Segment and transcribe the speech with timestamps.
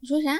[0.00, 0.30] 你说啥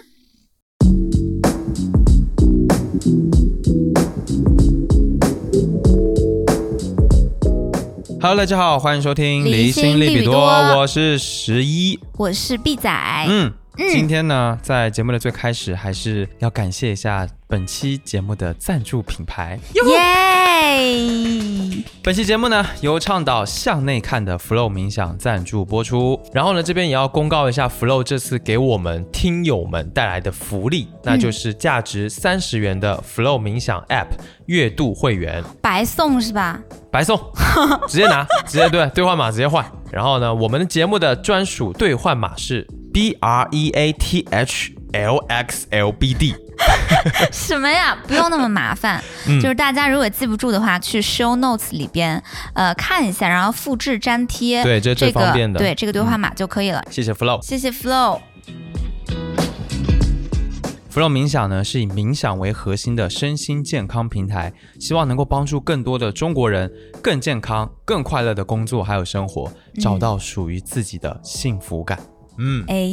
[8.20, 10.40] ？Hello，大家好，欢迎收听离离心利比多，心利比多
[10.78, 11.98] 我是十一。
[12.16, 12.88] 我是 B 仔。
[13.28, 19.56] 嗯，嗯今天呢，在节目的最开始，还是要感谢一下本期节目的赞助品牌。
[19.72, 21.84] 耶！
[22.02, 26.20] 本期节目呢，由倡导向内看的 Flow 冥想赞助播出。
[26.32, 34.08] 然后呢，这边也要公告一下 Flow 这次给我们听友们带来的福利，那就是价值三十元的 Flow 冥想 App
[34.46, 35.44] 月度会员。
[35.62, 36.60] 白送是吧？
[36.90, 37.18] 白送，
[37.88, 39.64] 直接拿，直接对兑换码直接换。
[39.90, 46.34] 然后呢，我们的节目的专属兑换码是 B R E A T H L X L B D。
[47.30, 47.96] 什么呀？
[48.06, 52.20] 不用那么麻烦，嗯就是大家如果记不住的话，去 show notes 里边
[52.54, 56.82] 呃看一下，然后复制粘贴，对这是最这个方便的嗯对这个兑换码就可以了。
[56.90, 57.40] 谢谢 Flow。
[57.40, 58.20] 谢谢 Flow。
[60.98, 66.68] Flow 冥想呢是以冥想为核心的身心健康平台，希望能够帮助更多的中国人
[67.00, 69.48] 更健康、更快乐的工作还有生活，
[69.80, 72.00] 找到属于自己的幸福感。
[72.38, 72.92] 嗯哎，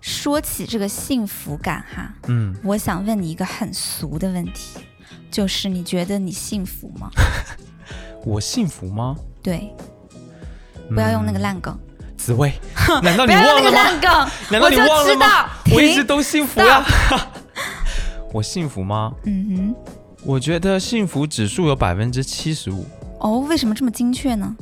[0.00, 4.80] 说起这个幸福感哈，嗯，我想问你一个很俗的问题，
[5.30, 7.08] 就是你觉得你幸福吗？
[8.26, 9.14] 我幸福吗？
[9.40, 9.72] 对，
[10.88, 11.78] 不要用那个嗯烂梗，
[12.16, 12.52] 紫薇，
[13.04, 13.84] 难道你不要用那个忘了吗？
[13.84, 14.10] 烂梗，
[14.50, 15.76] 难道你我就忘了吗知道？
[15.76, 16.84] 我一直都幸福呀。
[18.36, 19.14] 我幸福吗？
[19.24, 19.74] 嗯哼
[20.22, 22.84] 我觉得幸福指数有百分之七十五，
[23.20, 24.54] 哦，为什么这么精确呢？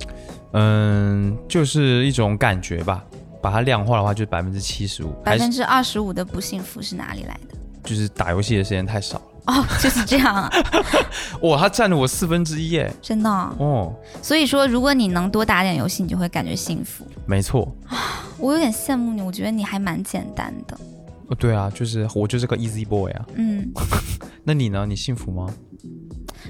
[0.53, 3.05] 嗯，就是一种感觉吧。
[3.43, 7.59] 把它量化的话，就是百分之七十五，百分之二十五的不幸福是哪里来的？
[7.83, 9.25] 就是打游戏的时间太少了。
[9.47, 10.51] 哦，就是这样啊，
[11.43, 12.91] 哇，它占了我四分之一耶！
[13.03, 17.05] 真的哦、哦，所以说，如果你能多打点游戏，你就会感觉幸福。
[17.27, 17.71] 没错。
[18.39, 20.79] 我有点羡慕你，我觉得你还蛮简单的。
[21.29, 23.27] 哦，对啊，就是我就是个 easy boy 啊。
[23.35, 23.71] 嗯，
[24.45, 24.85] 那你呢？
[24.87, 25.53] 你幸福吗？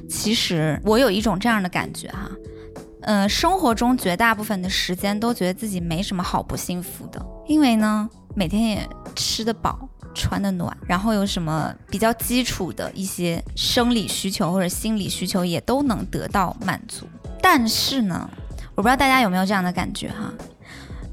[0.08, 2.30] 其实我有一种这样的感觉哈，
[3.02, 9.89] 呃，生活中绝大部分的时间都觉得自己没什么好不幸福的，因为呢，每天也吃得饱。
[10.17, 17.05] 穿得暖，然后有什么比较基础的一些生理需求或者心理需求也都能得到满足。
[17.42, 18.30] 但是呢，
[18.77, 20.33] 我不知道大家有没有这样的感觉哈，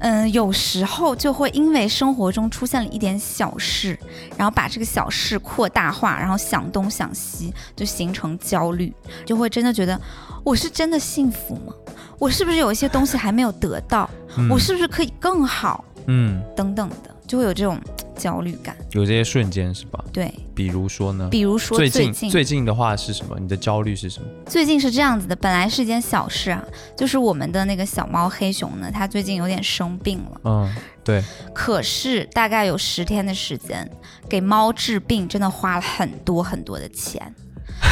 [0.02, 3.96] 嗯，有时候就会因为生活中出现了一点小事，
[4.36, 8.92] 然后把这个小事扩大化，然后想东想西，就形成焦虑，
[9.24, 9.98] 就会真的觉得
[10.42, 11.72] 我是真的幸福吗？
[12.18, 14.10] 我是不是有一些东西还没有得到？
[14.36, 15.84] 嗯我是不是可以更好？
[16.06, 17.78] 嗯，等等的，就会有这种
[18.22, 18.76] 焦虑感。
[18.92, 20.04] 有这些瞬间是吧？
[20.12, 21.28] 对，比如说呢？
[21.28, 23.36] 比如说最最近最近的话是什么？
[23.40, 24.26] 你的焦虑是什么？
[24.46, 26.62] 最近是这样子的，本来是一件小事啊，
[26.96, 30.40] 就是我们的那个小猫黑熊呢，它最近有点生病了。
[30.44, 30.72] 嗯，
[31.02, 31.20] 对，
[31.52, 33.90] 可是大概有十天的时间，
[34.28, 37.34] 给猫治病真的花了很多很多的钱。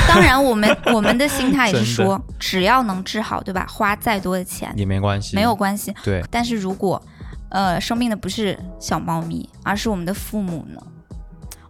[0.06, 3.66] 当然，我们 我们的心态也是说，只要能治好，对吧？
[3.68, 5.92] 花再多的钱也没关系，没有关系。
[6.04, 7.02] 对，但是如果
[7.50, 10.82] 呃生病的不是小猫咪，而是我们的父母呢，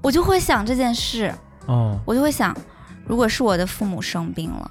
[0.01, 1.35] 我就会想这件事，
[1.67, 2.57] 哦，我就会想，
[3.05, 4.71] 如果是我的父母生病了，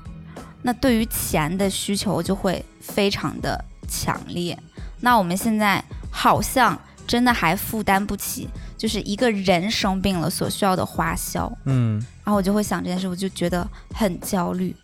[0.61, 4.57] 那对于钱的需求就会非常的强烈。
[5.01, 6.77] 那我们现在好像
[7.07, 11.51] 真的还负担不起，就是一个人生病了所需要的花销。
[11.65, 14.75] 嗯然后我就会想这件事，我就觉得很焦虑。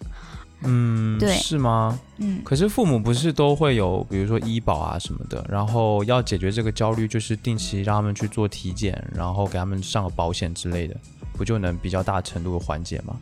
[0.63, 1.99] 嗯，对是吗？
[2.17, 10.95] 嗯，可是父母不是都会有，比如说医保啊什么的，然后要解决这个焦虑，就是定期让他们去做体检，然后给他们上个保险之类的，
[11.37, 13.15] 不就能比较大程度的缓解吗？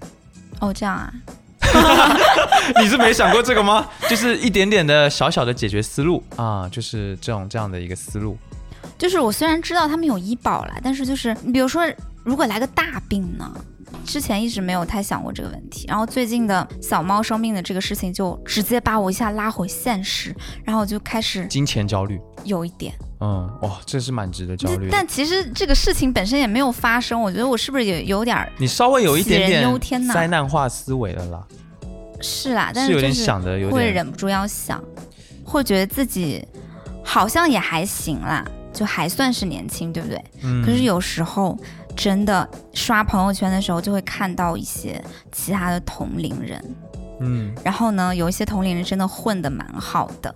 [0.59, 1.13] 哦，这样啊，
[2.79, 3.89] 你是没想过这个吗？
[4.09, 8.38] 就是一点点的小小的解决思路啊，就是这种这样的一个思路。
[8.97, 11.83] 就是我虽然知道他们有医保啦，但是就是你比如说，
[12.23, 13.51] 如果来个大病呢？
[14.06, 20.35] 之前一直没有太想过这个问题，然后最近的小猫生病的这个事情，就直接把我一下拉回现实，
[20.66, 22.94] 然后我就开始金钱焦虑，有一点。
[23.22, 24.91] 嗯，哇，这是蛮值得焦虑的。
[24.91, 31.47] 但其实这个事情本身也没有发生，我觉得我是不是也有点儿你稍微有一点点灾难化思维了啦，
[32.20, 34.84] 是啦，但是有点就是想的有点会忍不住要想，
[35.46, 36.46] 会觉得自己
[37.05, 38.43] 好像也还行啦，
[38.73, 40.22] 就还算是年轻，对不对？
[40.41, 41.58] 嗯可是有时候
[41.95, 46.75] 真的刷朋友圈的时候，就会看到一些其他的同龄人，
[47.19, 47.53] 嗯。
[47.63, 50.34] 然后呢，有一些同龄人真的混得蛮好的，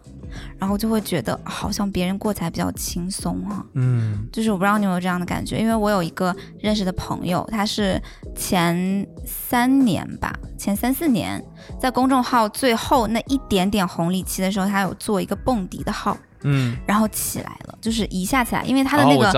[0.57, 3.65] 然后就会觉得好像别人过起来比较轻松啊。
[3.74, 4.27] 嗯。
[4.31, 8.01] 就是我不知道你有没有这样的感觉，因为我有一个认识的朋友，他是
[8.36, 11.44] 前三年吧，前三四年
[11.80, 19.31] 在公众号最后那一点点红利期的时候，他有做一个蹦迪的号，嗯，然后起来了，就是一下起来，因为他的那个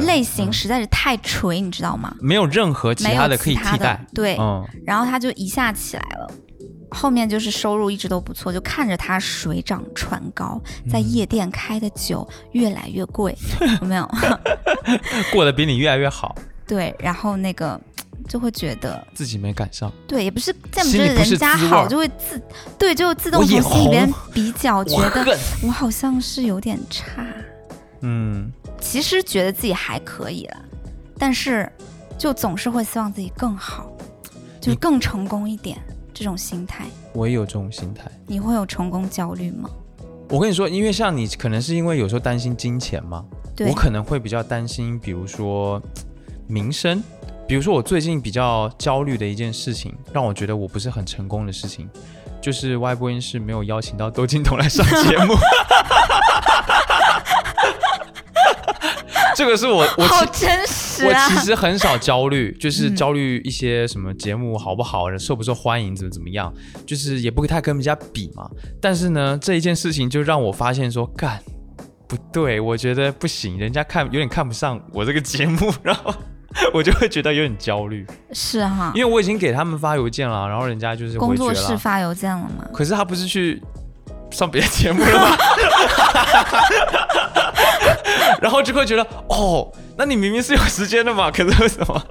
[0.00, 2.14] 类型嗯实在是太垂，你知道吗？
[2.20, 6.30] 没有任何其他的可以替代，对，嗯，然后他就一下起来了。
[6.90, 10.58] 后面就是收入一直都不错，就看着他水涨船高，
[10.90, 13.36] 在嗯夜店开的酒越来越贵，
[13.82, 14.10] 有没有？
[15.30, 16.34] 过得比你越来越好，
[16.66, 17.78] 对，然后那个
[18.28, 22.40] 就会觉得，自己没赶上，对，也不是这么心里不是觉得人家好，就会自
[22.78, 27.26] 对，就自动从心里边比较，觉得我好像是有点差。
[28.02, 30.56] 嗯，其实觉得自己还可以了，
[31.18, 31.70] 但是
[32.16, 33.90] 就总是会希望自己更好，
[34.60, 35.78] 就你更成功一点。
[36.14, 38.10] 这种心态，我也有这种心态。
[38.26, 39.70] 你会有成功焦虑吗？
[40.30, 43.24] 我跟你说，因为像你，可能是因为有时候担心金钱嘛，
[43.54, 45.80] 对我，可能会比较担心，比如说
[46.48, 47.00] 名声，
[47.48, 51.88] 比如说我最近比较焦虑的一件事情，让我觉得我不是很成功的事情，
[52.42, 55.34] 就是 Y 播音室没有邀请到窦靖童来上节目。
[59.34, 61.28] 这个是我我好真实啊我啊！
[61.28, 66.52] 其实很少焦虑，就是嗯焦虑一些什么节目好不好，受不受欢迎，怎么怎么样，
[66.84, 68.50] 就是也不太跟人家比嘛。
[68.78, 71.40] 但是呢，这一件事情就让我发现说，干
[72.06, 76.12] 不对，我觉得不行，人家看有点看不上我这个节目，然后
[76.72, 82.66] 我就会觉得有点焦虑，是哈，因为我已经给他们发邮件了，然后人家就是工作室发邮件了嘛？
[82.72, 83.62] 可是他不是去
[84.30, 85.36] 上别的节目了吗？
[88.40, 92.02] 然后就会觉得，哦，那你明明是有时间的嘛，可是为什么？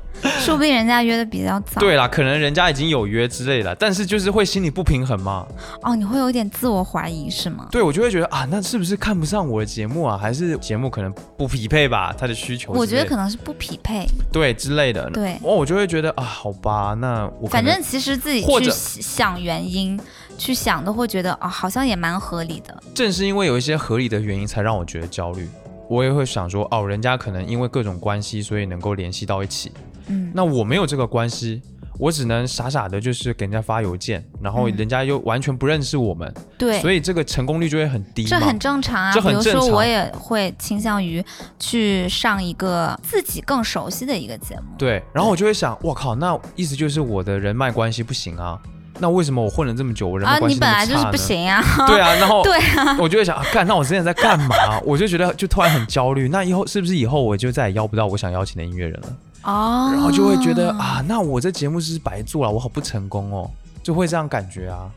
[0.44, 1.80] 说不定人家约的比较早。
[1.80, 5.46] 对啦，可能人家已经有约之类的，但是就是会心里不平衡嘛。
[5.84, 7.68] 哦，你会有点自我怀疑是吗？
[7.72, 10.18] 对我就会觉得啊，那是不是看不上我的节目啊？
[10.18, 12.80] 还是节目可能不匹配吧，他的需求的？
[12.80, 14.08] 我觉得可能是不匹配。
[14.32, 15.08] 对之类的。
[15.12, 20.00] 对哦，我就会觉得啊，好吧，那我反正其实自己去想原因，
[20.38, 22.84] 去想都会觉得哦，好像也蛮合理的。
[22.94, 25.48] 正是因为有一些合理的原因，才让我觉得焦虑。
[25.90, 29.72] 我也会想说，哦，人家可能因为各种关系，所以能够联系到一起。
[30.08, 31.62] 嗯，那我没有这个关系，
[31.98, 38.26] 我只能傻傻的，就是给人家发邮件，然后嗯人家又完全不认识我们，对，所以这个成功率就会很低。
[38.26, 39.14] 这很正常啊。
[39.14, 41.24] 这很比如说，我也会倾向于
[41.58, 44.64] 去上一个自己更熟悉的一个节目。
[44.78, 48.60] 对，然后我就会想，我靠，那意思就是我的人脉关系不行啊？
[49.00, 50.88] 那为什么我混了这么久，我人关你系那么差呢？
[50.88, 51.64] 本来就是不行啊。
[51.88, 54.56] 对啊，然后 对啊，我就会想，啊干，那我之前在干嘛？
[54.84, 56.28] 我就觉得就突然很焦虑。
[56.30, 59.08] 那以后是不是以后我就再也邀不到我想邀请的音乐人了？
[59.44, 63.50] 哦，然后就会觉得，啊，那我这节目是不是白做了，我好不成功哦，
[63.82, 64.90] 就会这样感觉啊，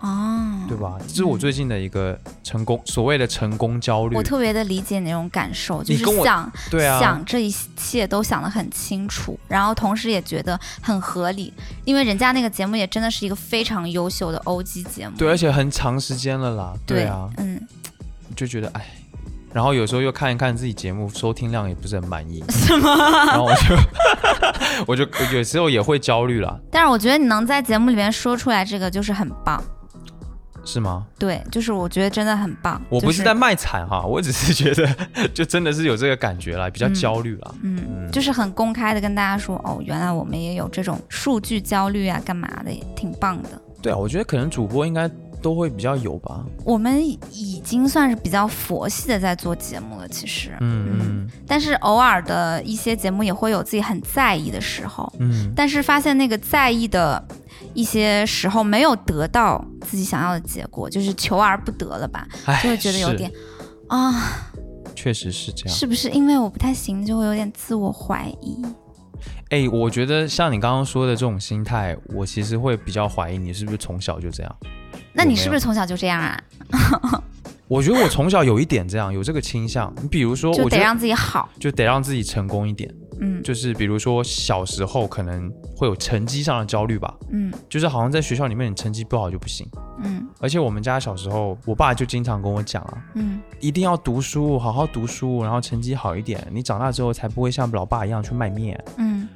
[0.00, 0.96] 哦，对吧？
[1.06, 4.22] 这是我最近的一个成功，所谓的成功焦虑我。
[4.22, 11.52] 特别的理解你那种感受，就是想对啊，想这一切都想得很清楚，然后同时也觉得很合理，
[11.84, 15.16] 因为人家那个节目也真的是一个非常优秀的 OG 节目。
[15.16, 16.74] 对，而且很长时间了啦。
[16.86, 17.60] 对啊，嗯，
[18.36, 18.86] 就觉得哎，
[19.52, 22.96] 然后有时候又看一看自己节目收听量也不是很满意， 是吗？
[23.26, 23.76] 然后我就
[24.86, 29.62] 我就我 有时候也会焦虑了，但是我觉得你能在节目里面说出来这个就是很棒，
[30.68, 31.06] 是吗？
[31.18, 32.78] 对，就是我觉得真的很棒。
[32.90, 37.54] 我不是在卖惨哈，我只是觉得就真的是有这个感觉了，比较嗯焦虑了。
[37.62, 43.48] 嗯，嗯就是很公开的跟大家说，哦，原来我们也有这种数据焦虑啊，干嘛的，也挺棒的。
[43.80, 45.08] 对啊，我觉得可能主播应该
[45.40, 46.44] 都会比较有吧。
[46.64, 57.22] 我们已经算是比较佛系的在做节目了，其实，嗯嗯但是偶尔的一些节目也会有自己很在意的时候，嗯，但是发现那个在意的
[57.74, 63.30] 一些时候没有得到自己想要的结果，就是求而不得了吧，哎，就会觉得有点
[63.88, 64.50] 啊，
[64.94, 65.74] 确实是这样。
[65.74, 68.62] 是不是因为我不太行，就会有点自我怀疑？
[69.50, 74.56] 哎、我觉得像你刚刚说的这种心态，我其实会比较怀疑你是不是从小就这样。
[75.18, 76.40] 那你是不是从小就这样啊？
[77.66, 79.92] 我觉得我从小有一点这样，有这个倾向。
[80.00, 82.88] 你比如说，就得让自己好，就得让自己成功一点，
[83.20, 83.42] 嗯。
[83.42, 87.52] 就是比如说小时候可能会有成绩上的焦虑吧，嗯。
[87.68, 89.68] 就是好像在学校里面你成绩不好就不行。
[90.02, 90.26] 嗯。
[90.40, 98.82] 而且我们家小时候，我爸就经常跟我讲啊，嗯，一定要读书，好好读书，然后成绩好一点，你长大之后才不会像老爸一样去卖面。
[98.96, 99.28] 嗯，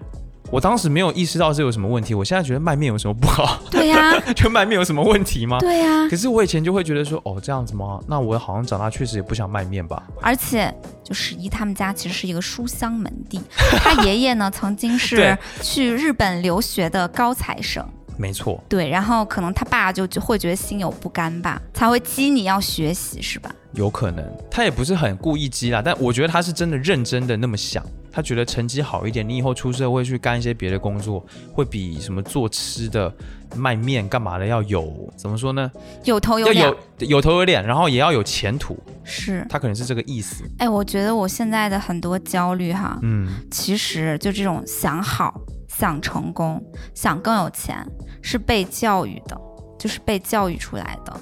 [0.52, 3.58] 我当时没有意识到这有什么问题，我现在觉得卖面有什么不好？
[3.70, 5.58] 对呀、 就卖面有什么问题吗？
[5.60, 7.98] 对呀、可是我以前就会觉得说，哦，这样子吗？
[8.06, 10.02] 那我好像长大确实也不想卖面吧。
[10.20, 10.70] 而且
[11.02, 13.40] 就十一他们家其实是一个书香门第，
[13.82, 17.82] 他爷爷呢曾经是去日本留学的高材生。
[18.18, 23.50] 没错，对，然后可能他爸就就会觉得心有不甘吧，才会激你要学习，是吧？
[23.72, 27.82] 有可能他也不是很故意激啦，但我觉得他是真的认真的那么想。
[28.12, 33.12] 他觉得成绩好一点，你以后出社会去干一些别的工作，会比什么做吃的、
[33.56, 35.70] 卖面干嘛的要有怎么说呢？
[36.04, 36.66] 有头有脸
[36.98, 38.78] 有有头有脸，然后也要有前途。
[39.02, 39.46] 是。
[39.48, 40.44] 他可能是这个意思。
[40.58, 46.62] 哎，我觉得我现在的很多焦虑哈，嗯，其实就这种想好、想成功、
[46.94, 47.82] 想更有钱，
[48.20, 49.40] 是被教育的，
[49.78, 51.20] 就是被教育出来的。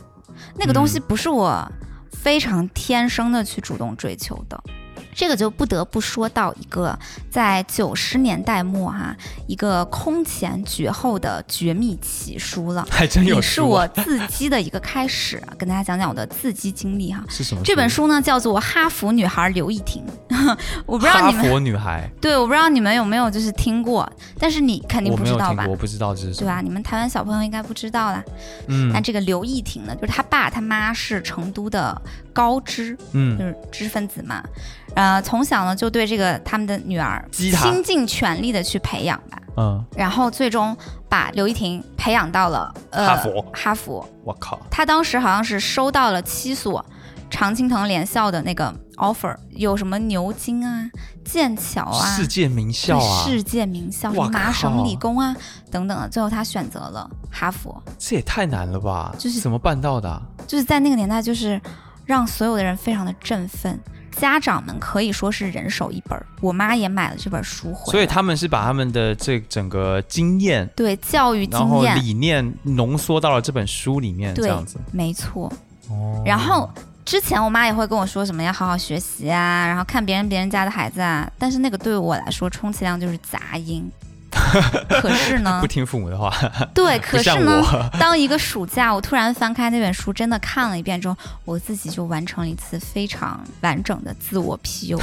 [0.57, 1.71] 那个东西嗯不是我
[2.11, 4.61] 非常天生的去主动追求的。
[5.15, 6.99] 这个就不得不说到一个
[7.31, 9.15] 在九十年代末哈，
[9.47, 17.25] 一个空前绝后的绝密奇书了，还真有也是我自击的一个开始，跟大家讲讲我的自击经历哈。
[17.29, 17.63] 是什么？
[17.65, 20.05] 这本书呢叫做《哈佛女孩刘亦婷》，
[20.87, 25.67] 我不知道你们佛女孩，对，我不知道你们有没有就是听过，但是你肯定不知道吧？
[25.69, 26.35] 我不知道这是。
[26.35, 26.61] 对吧？
[26.61, 28.23] 你们台湾小朋友应该不知道啦。
[28.69, 32.01] 嗯那这个刘亦婷呢，就是他爸他妈是成都的
[32.33, 34.43] 高知，嗯就嗯，是知识分子嘛。
[34.95, 40.77] 呃，从小呢就对这个他们的女儿倾尽全力的去培养吧，嗯，然后最终
[41.09, 43.43] 把刘亦婷培养到了呃哈佛。
[43.53, 46.85] 哈佛，我靠，他当时好像是收到了七所
[47.31, 50.91] 常青藤联校的那个 offer，有什么牛津啊、
[51.25, 55.35] 剑桥啊、世界名校啊，世界名校，麻省理工啊
[55.71, 59.15] 等等的，最后他选择了哈佛，这也太难了吧？
[59.17, 60.21] 就是怎么办到的啊？
[60.49, 61.61] 就是在那个年代，就是
[62.05, 63.79] 让所有的人非常的振奋。
[64.17, 67.93] 家长们可以说是人手一本儿，我妈也买了这本书回来。
[67.93, 74.79] 所以他们是把他们的这整个经验，对教育经验，理念浓缩到了这本书里面，这样子。
[74.93, 75.53] 没错。
[75.89, 76.71] 哦然后
[77.05, 83.91] 之前我妈也会跟我说什么要好好学习啊，然后看别人别人家的孩子啊，但是那个对我来说充其量就是杂音。
[85.01, 85.59] 可是呢？
[85.61, 86.33] 不，听父母的话，
[86.75, 87.63] 对， 可是呢，
[87.99, 95.01] 当一个暑假，我突然翻开那本书，真的看了一遍之后，我自己就完成了一次非常完整的自我 PUA，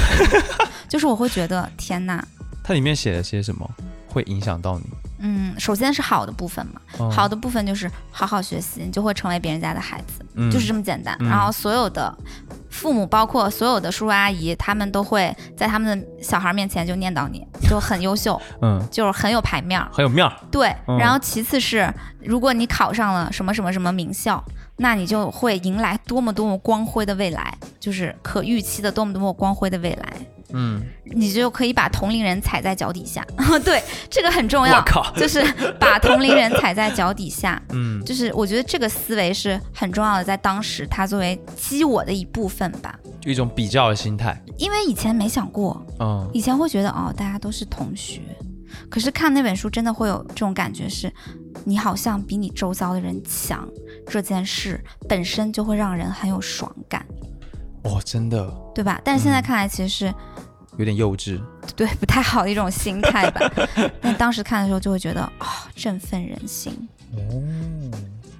[0.88, 2.22] 就是我会觉得天呐，
[2.62, 3.68] 它里面写了些什么
[4.08, 4.84] 会影响到你？
[5.20, 11.16] 嗯，首先是好的部分嘛，嗯好的部分就是好好学习，你就会成为别人家的孩子，嗯就是这么简单。
[11.20, 12.16] 嗯然后所有的
[12.70, 19.88] 父母，包括所有的叔叔阿姨，他们都会在他们的小孩面前就念叨你， 就很优秀，嗯，就是很有排面儿。
[19.92, 20.32] 很有面儿。
[20.50, 24.42] 对，嗯然后其次是，如果你考上了什么什么什么名校，
[24.76, 30.12] 那你就会迎来多么多么光辉的未来，就是可预期的多么多么光辉的未来，
[30.52, 33.26] 嗯，你就可以把同龄人踩在脚底下。
[33.64, 34.82] 对，这个很重要，
[35.16, 35.42] 就是
[35.78, 37.60] 把同龄人踩在脚底下。
[37.72, 44.40] 嗯，就是我觉得这个思维是很重要的，在当时它作为激我的一部分吧，就一种比较的心态。
[44.56, 48.20] 因为以前没想过，嗯，以前会觉得哦，大家都是同学，
[48.88, 51.12] 可是看那本书真的会有这种感觉是，
[51.64, 53.68] 你好像比你周遭的人强，
[54.06, 57.06] 这件事本身就会让人很有爽感，
[57.82, 59.00] 哦，真的对吧？
[59.04, 60.14] 但是现在嗯看来，其实是、
[60.76, 61.40] 有点幼稚。
[61.76, 63.40] 对不太好的一种心态吧。
[64.00, 66.72] 但当时看的时候就会觉得啊、振奋人心。
[67.12, 67.42] 哦，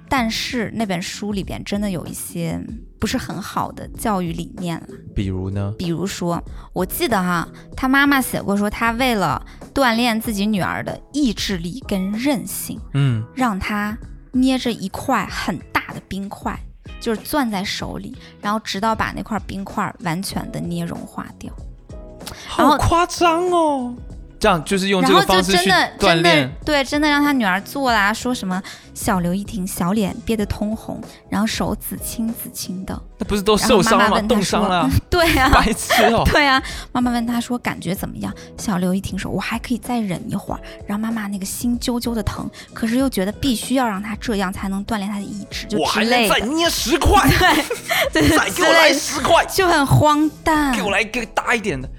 [0.09, 2.59] 但是那本书里边真的有一些
[2.99, 4.87] 不是很好的教育理念了。
[5.15, 5.73] 比如呢？
[5.77, 6.41] 比如说，
[6.73, 9.43] 我记得哈，他妈妈写过说，他为了
[9.73, 13.97] 锻炼自己女儿的意志力跟韧性，嗯，让她
[14.31, 16.59] 捏着一块很大的冰块，
[16.99, 21.53] 就是攥在手里，然后直到把那块冰块完全的捏融化掉。
[22.57, 23.93] 然后好夸张哦。
[24.39, 26.51] 这样就是用这然后就个方式去真的锻真的炼。
[26.65, 28.61] 对，真的让他女儿做啦，说什么
[28.93, 32.99] 小刘一婷小脸憋得通红，然后手紫青紫青的。
[33.17, 34.21] 那不是都受伤了吗？
[34.21, 36.23] 冻伤了啊， 对啊，白痴哦。
[36.31, 36.61] 对啊，
[36.93, 38.33] 妈妈问他说感觉怎么样？
[38.57, 47.29] 小刘一听说我还可以再忍一会儿，然后妈妈那个心揪揪的疼，可是又觉得必须要让他这样才能锻炼他的意志，就我还能之类的，再捏十块，
[48.13, 50.81] 对对再给我来十块，就很荒诞给。
[50.81, 51.89] 我来一个大一点的。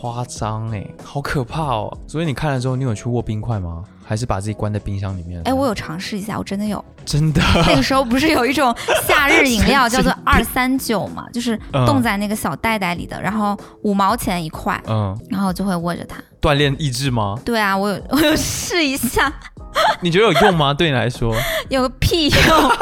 [0.00, 1.98] 夸张哎，好可怕哦！
[2.06, 3.82] 所以你看了之后，你有去握冰块吗？
[4.06, 5.42] 还是把自己关在冰箱里面？
[5.44, 6.82] 哎，我有尝试一下，我真的有。
[7.04, 8.74] 真的那个时候不是有一种
[9.06, 16.16] 夏日饮料 叫做二三九嘛，就是嗯冻在那个小袋袋里的，然后五毛钱一块，嗯，然后我就会握着它。
[16.40, 17.34] 锻炼意志吗？
[17.44, 19.32] 对啊，我有 我有试一下，
[20.00, 20.72] 你觉得有用吗？
[20.72, 21.34] 对你来说？
[21.68, 22.72] 有个屁用！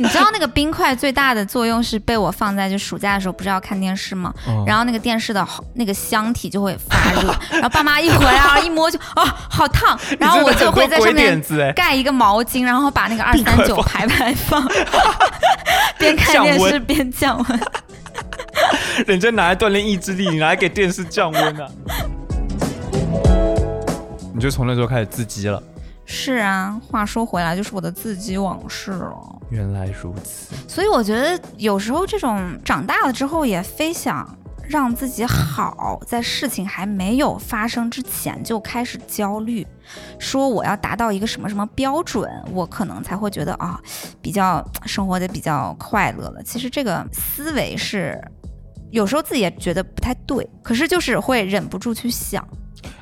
[0.00, 4.32] 你知道那个冰块最大的作用是被我放在就暑假的时候，不是要看电视吗？
[4.48, 11.42] 嗯然后那个电视的那个箱体就会发热，然后爸妈一回来，一摸就啊好烫，然后我就会在上面
[11.74, 14.66] 盖一个毛巾，然后把那个二三九排排放，
[15.98, 17.60] 边看电视边降温。
[19.06, 21.68] 人家拿来锻炼意志力，你拿来给电视降温啊！
[24.32, 25.62] 你就从那时候开始自激了。
[26.12, 29.16] 是啊，话说回来，就是我的自己往事了。
[29.48, 34.28] 原来如此，所以我觉得有时候这种长大了之后也非想
[34.68, 39.64] 让自己好，在事情还没有发生之前就开始焦虑，
[40.18, 43.80] 说我要达到一个什么什么标准，我可能才会觉得啊，
[44.20, 46.42] 比较生活的比较快乐了。
[46.42, 48.20] 其实这个思维是
[48.90, 52.46] 有时候自己也觉得不太对，可是就是会忍不住去想。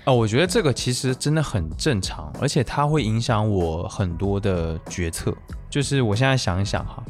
[0.04, 5.34] 哦，我觉得这个其实真的很正常，而且它会影响我很多的决策。
[5.70, 7.04] 就是我现在想一想哈，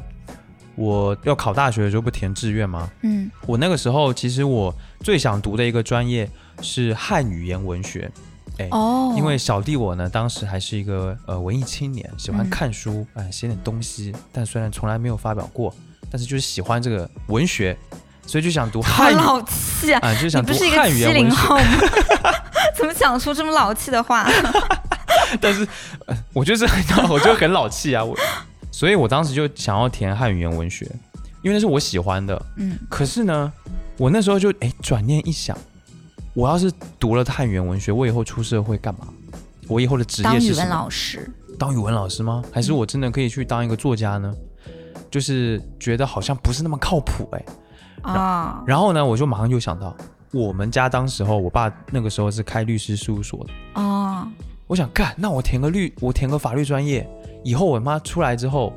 [0.74, 2.90] 我要考大学的时候不填志愿吗？
[3.02, 6.28] 嗯我那个时候其实我最想读的一个专业
[6.60, 8.10] 是汉语言文学。
[8.58, 15.72] 哎，哦，因为小弟我呢，当时还是一个呃文艺青年，喜欢嗯看书，哎、写点东西，但虽然从来没有发表过，
[16.10, 17.78] 但是就是喜欢这个文学，
[18.28, 19.98] 所以就想读汉语老气啊！
[20.02, 21.22] 啊、就是你想读不是一个七汉语言文学。
[21.24, 21.64] 零后吗？
[22.76, 24.28] 怎么讲出这么老气的话？
[25.40, 25.66] 但是、
[26.06, 28.14] 呃我就是很，我就 很老气啊，我，
[28.70, 30.84] 所以我当时就想要填汉语言文学，
[31.42, 32.40] 因为那是我喜欢的。
[32.56, 33.50] 嗯可是呢，
[33.96, 35.56] 我那时候就哎转念一想，
[36.34, 36.70] 我要是
[37.00, 39.08] 读了汉语言文学，我以后出社会干嘛？
[39.66, 40.70] 我以后的职当语文业是什么？
[40.70, 42.42] 老师，当语文老师吗？
[42.52, 44.32] 还是我真的可以去当一个作家呢？
[45.10, 47.42] 就是觉得好像不是那么靠谱哎、
[48.02, 49.94] 啊，然后呢，我就马上就想到，
[50.32, 53.80] 我们家当时候，我爸那个时候是开律师事务所的。
[53.80, 54.28] 啊，
[54.66, 57.08] 我想干，那我填个律，我填个法律专业，
[57.44, 58.72] 以后我妈出来之后，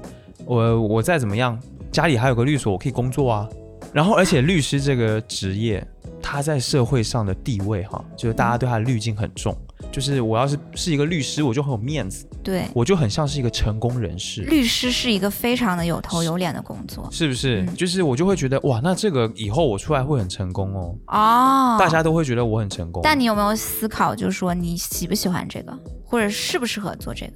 [0.45, 1.59] 我我再怎么样，
[1.91, 3.47] 家里还有个律所，我可以工作啊。
[3.93, 5.85] 然后，而且律师这个职业，
[6.21, 9.53] 他在社会上的地位哈，就是大家对他的滤镜很重。
[9.91, 17.61] 就是我要是是一个律师，我就很有面子，对，我就很像是一个成功人士，律师是一个非常的有头有脸的工作是不是？
[17.61, 21.77] 嗯就是我就会觉得哇，那这个以后我出来会很成功哦，哦。
[21.79, 23.01] 大家都会觉得我很成功。
[23.03, 27.33] 但你有没有思考，就是说你喜不喜欢这个，或者适不适合做这个？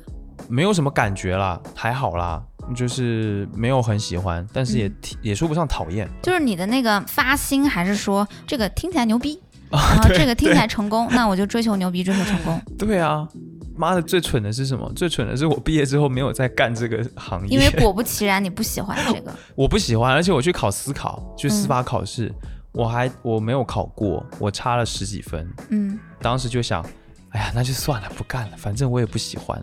[0.48, 2.44] 没有什么感觉啦，还好啦，
[2.76, 6.08] 就是没有很喜欢，但是也、嗯也说不上讨厌。
[6.22, 12.62] 就是你的那个发心，还是说这个听起来牛逼，啊然后这个听起来成功，那我就追求牛逼，追求成功。
[12.78, 13.28] 对啊，
[13.75, 14.91] 妈的，最蠢的是什么？
[14.96, 19.34] 最蠢的是我毕业之后没有再干这个行业，因为果不其然，你不喜欢这个。
[19.55, 22.36] 我不喜欢，而且我去考司考，去司法考试，嗯
[22.75, 25.50] 我还我没有考过，我差了十几分。
[25.70, 26.86] 嗯，当时就想，
[27.29, 29.58] 哎呀，那就算了，不干了，反正我也不喜欢。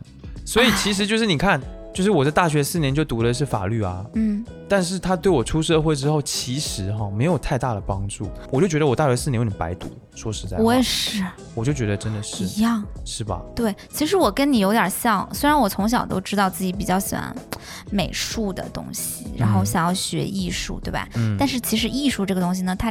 [0.47, 1.61] 所以其实就是你看，
[1.93, 8.31] 就是我在大学四年就读的是法律啊，嗯，但是他对我出社会之后，其实哈没有太大的帮助。
[8.51, 11.23] 我就觉得我大学四年有点白读，说实在话，我也是
[11.55, 12.83] 我就觉得真的是一样。
[13.05, 13.43] 是吧？
[13.55, 17.35] 对，其实我跟你有点像，虽然我从小都知道自己比较喜欢
[17.91, 21.07] 美术的东西，然后嗯想要学艺术，对吧？
[21.15, 22.91] 嗯，但是其实艺术这个东西呢，它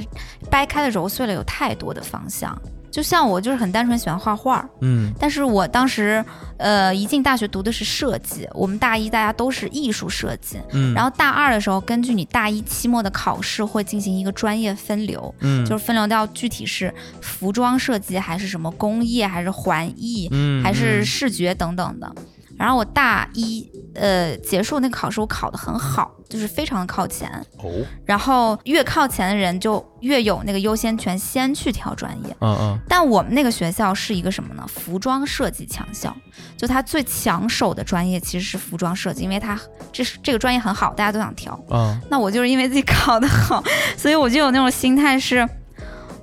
[0.49, 2.55] 掰开了揉碎了有太多的方向。
[2.91, 5.11] 就像我就是很单纯喜欢画画，嗯。
[5.17, 6.23] 但是我当时
[6.57, 15.65] 呃一进大学读的是设计，我们大一大家都是艺术设计，嗯，然后大二的时候根据你大一期末的考试会进行一个专业分流，嗯。
[15.65, 21.05] 就是分流到具体是服装设计还是什么工业还是环艺，嗯还是嗯。
[21.05, 22.13] 视觉等等的。
[22.61, 27.27] 然后我大一呃结束那个考试，我考得很好，就是非常的靠前。
[27.57, 27.71] 哦，
[28.05, 32.37] 然后越靠前的人就越有那个优先权，先去挑专业。
[32.39, 34.63] 嗯嗯但我们那个学校是一个什么呢？
[34.67, 36.15] 服装设计强校，
[36.55, 39.59] 就它最抢手的专业其实是服装设计，因为它
[39.91, 41.59] 这是这个专业很好，大家都想挑。
[41.71, 43.63] 嗯那我就是因为自己考得好，
[43.97, 45.47] 所以我就有那种心态是，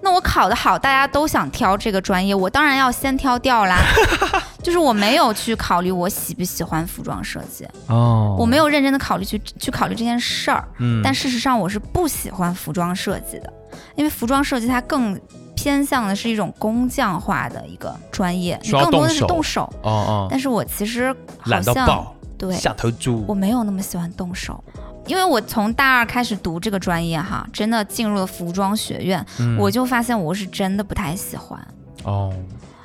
[0.09, 3.77] 那我考得好，大家都想挑这个专业，我当然要先挑掉啦。
[4.65, 10.67] 就是我没有去考虑我喜不喜欢服装设计，哦，我没有认真的考虑去去考虑这件事儿。
[10.79, 13.53] 嗯，但事实上我是不喜欢服装设计的，
[13.97, 15.21] 因为服装设计它更
[15.55, 19.71] 偏向的是一种工匠化的一个专业，你更多的是动手。
[19.83, 23.27] 哦哦，但是我其实好像爆，对下头猪。
[23.29, 24.65] 我，没有那么喜欢动手，
[25.09, 31.59] 因为我从大二开始读这个专业哈，真的进入了服装学院，嗯我就发现我是真的不太喜欢。
[32.05, 32.33] 哦，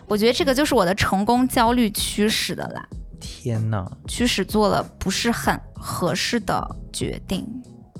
[0.07, 2.83] 我觉得这个就是我的成功焦虑驱使的啦，
[3.19, 7.45] 天哪，驱使做了不是很合适的决定。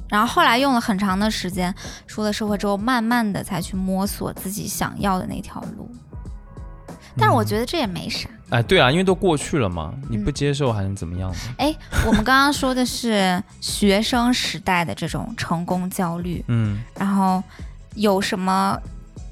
[0.09, 1.73] 然后后来用了很长的时间，
[2.07, 5.89] 出了社会之后，慢慢的才去摸索自己想要的那条路。
[7.17, 8.29] 但是我觉得这也没啥。
[8.53, 11.37] 哎，对啊，因为都过去了嘛，你嗯不接受还能怎么样呢？
[11.57, 17.41] 哎，我们刚刚说的是学生时代的这种成功焦虑，嗯，然后
[17.95, 18.79] 有什么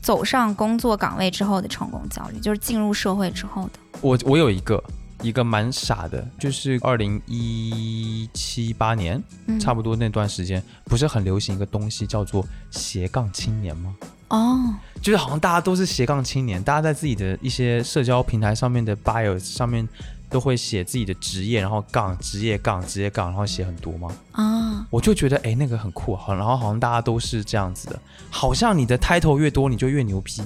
[0.02, 3.74] 走上工作岗位之后的成功焦虑，就是进入社会之后的。
[4.02, 4.84] 我我有一个
[5.22, 13.96] 一个蛮傻的，就是二零一七八年，嗯，差不多那段时间，不是很流行一个东西叫做斜杠青年吗？
[14.32, 19.86] 哦，就是好像大家都是斜杠青年，大家在自己的一些社交平台上面的 bio 上面
[20.30, 24.10] 都会写自己的职业，然后杠职业杠职业杠，然后写很多吗？
[24.32, 30.42] 啊，我就觉得哎，那个很酷，好，然后好像大家都是这样子的，好像你的 title 越多，你就越牛逼。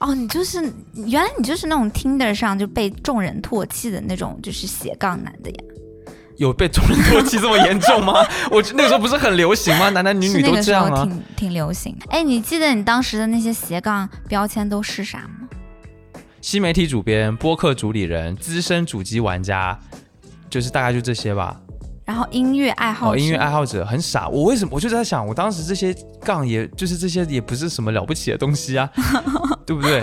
[0.00, 0.60] 哦，你就是
[0.92, 5.64] 原来你就是那种 Tinder 上就被众人唾弃的那种，就是斜杠男的呀？
[6.40, 8.14] 有被众人唾弃这么严重吗？
[8.50, 9.90] 我那个时候不是很流行吗？
[9.90, 11.94] 男男女女都这样啊，挺挺流行。
[12.08, 15.46] 哎，你记得你当时的那些斜杠标签都是啥吗？
[16.40, 19.78] 新媒体主编、播客主理人、资深主机玩家，
[20.48, 21.60] 就是大概就这些吧。
[22.06, 24.26] 然后音乐爱好者，音乐爱好者很傻。
[24.28, 24.70] 我为什么？
[24.72, 28.88] 我就在想，我当时这些杠，也就是这些，也不是什么了不起的东西啊，
[29.66, 30.02] 对不对？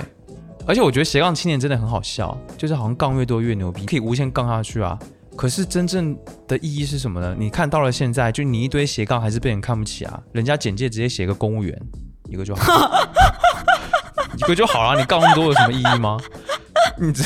[0.67, 5.00] 而且我觉得斜杠青年真的很好笑，就是好像杠越多越牛逼，可以无限杠下去啊。
[5.38, 7.36] 可是真正的意义是什么呢？
[7.38, 10.19] 你看到了现在，就你一堆斜杠还是被人看不起啊？
[10.32, 11.80] 人家简介直接写个公务员，
[12.28, 13.08] 一个就好，
[14.36, 15.00] 一个就好了。
[15.00, 16.17] 你杠那么多有什么意义吗？
[17.00, 17.23] 你这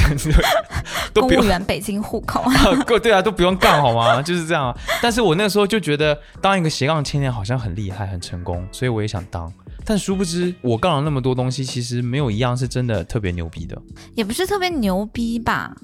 [1.13, 4.21] 公务员北京户口， 啊对啊，都不用杠好吗？
[4.21, 4.76] 就是这样。
[5.02, 9.52] 但是我那时候就觉得当一个斜杠青年好像很厉害、很成功，所以我也想当。
[9.86, 13.80] 但殊不知我杠了那么多东西，其实没有一样是真的特别牛逼的。
[14.15, 15.76] 也不是特别牛逼吧，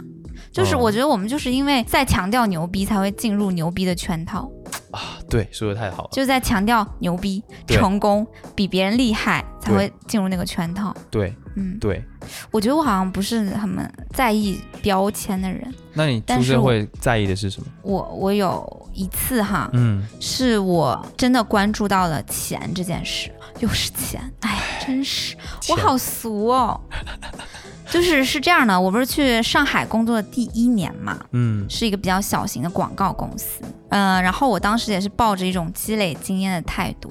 [0.51, 4.49] 就是我觉得我们就是因为在强调牛逼，才会进入牛逼的圈套。
[4.91, 10.95] 啊，对，说的太好了，就在强调牛逼、成功、比别人厉害，才会进入那个圈套。
[11.11, 12.03] 对，嗯，对。
[12.51, 13.69] 我觉得我好像不是很
[14.13, 15.73] 在意标签的人。
[15.93, 17.67] 那你出社会在意的是什么？
[17.81, 25.35] 我我有一次哈，嗯，是我真的关注到了钱这件事，又是钱，哎，真是
[25.69, 26.79] 我好俗哦。
[27.89, 37.09] 就是是这样的，我不是去上海工作的第一年嘛，嗯，是一个比较小型的广告公司，嗯，然后我当时也是抱着一种积累经验的态度，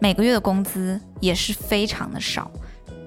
[0.00, 2.50] 每个月的工资也是非常的少，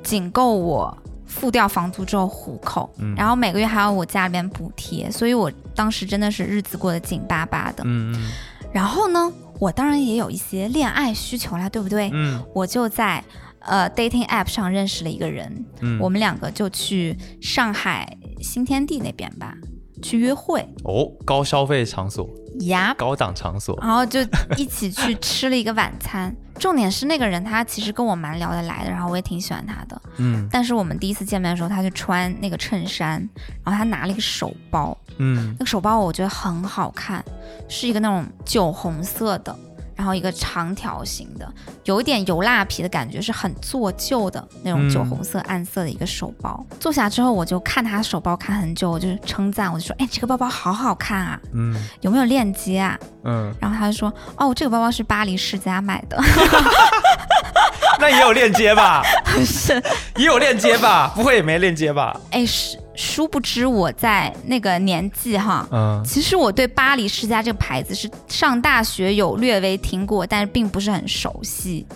[0.01, 8.15] 仅够我付掉房租之后糊口，然后每个月还要我家里面补贴，所以我当时真的是日子过得紧巴巴的，嗯，
[8.71, 9.29] 然后呢，
[9.59, 12.09] 我当然也有一些恋爱需求啦，对不对？
[12.13, 13.23] 嗯，我就在。
[13.61, 15.65] 呃，dating app 上认识了一个人，
[15.99, 19.53] 我们两个就去上海新天地那边吧，
[20.01, 20.61] 去约会。
[20.83, 22.29] 哦，高消费场所
[22.61, 23.77] 呀，高档场所。
[23.81, 24.19] 然后就
[24.57, 26.35] 一起去吃了一个晚餐。
[26.59, 30.01] 重点是那个人他其实跟我蛮聊得来的，然后我也挺喜欢他的。
[30.17, 30.45] 嗯。
[30.51, 33.11] 但是我们第一次见面的时候，他就穿那个衬衫，
[33.63, 34.97] 然后他拿了一个手包。
[35.17, 35.55] 嗯。
[35.57, 37.23] 那个手包我觉得很好看，
[37.69, 39.57] 是一个那种酒红色的。
[39.99, 41.45] 然后一个长条形的，
[41.83, 46.65] 有一点油蜡皮的感觉，是很做旧的那种酒红色暗色的一个手包。
[46.79, 56.17] 坐下之后，我就看他手包看很久，我就称赞，我就说：“哎，这个包包好好看啊，嗯，有没有链接啊？”嗯，然后他就说：“哦，这个包包是巴黎世家买的。”
[57.99, 59.03] 那也有链接吧？
[59.45, 59.73] 是，
[60.15, 61.11] 也有链接吧？
[61.13, 62.17] 不会也没链接吧？
[62.31, 62.79] 哎，是。
[62.99, 71.87] 殊不知我在那个年纪哈，嗯，其实我对巴黎世家这个牌子是上大学有略微听过，但是并不是很熟悉，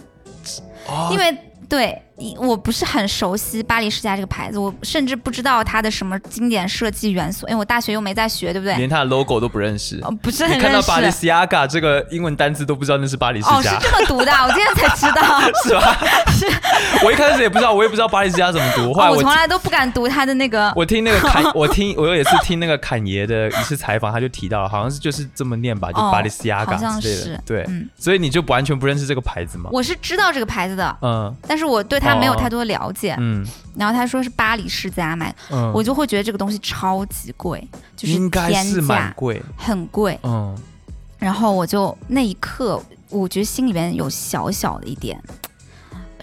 [1.12, 1.38] 因为
[1.68, 2.02] 对。
[2.38, 8.78] 我不是很熟悉巴黎世家这个牌子，我甚至不知道它的什么经典设计元素，因为我大学又没在学，对不对？
[8.78, 10.68] 连它的 logo 都不认识，不是很认识。
[10.68, 15.98] 看到巴黎世家这个英文单词都不知道那是巴黎世家，哦，是这么读的，我今天才知道， 是吧？
[17.00, 20.72] 是， 我一开始也不知道，我也不知道巴黎世家怎么读，我从来都不敢读他的那个。
[20.76, 26.72] 我听那个侃， 我听我有一次听那个侃爷的一次采访，他就提到了，好像是就是这么念吧，就巴黎世家之
[27.08, 27.68] 类的，对，
[27.98, 29.70] 所以你就完全不认识这个牌子吗？
[29.74, 33.16] 我是知道这个牌子的，嗯，但是我对它没有太多了解。
[33.20, 35.34] 嗯，然后他说是巴黎世家买，
[35.74, 37.66] 我就会觉得这个东西超级贵，
[37.96, 40.20] 就是天价，贵，很贵。
[40.24, 40.56] 嗯，
[41.20, 45.22] 然后我就那一刻，我觉得心里面有小小的一点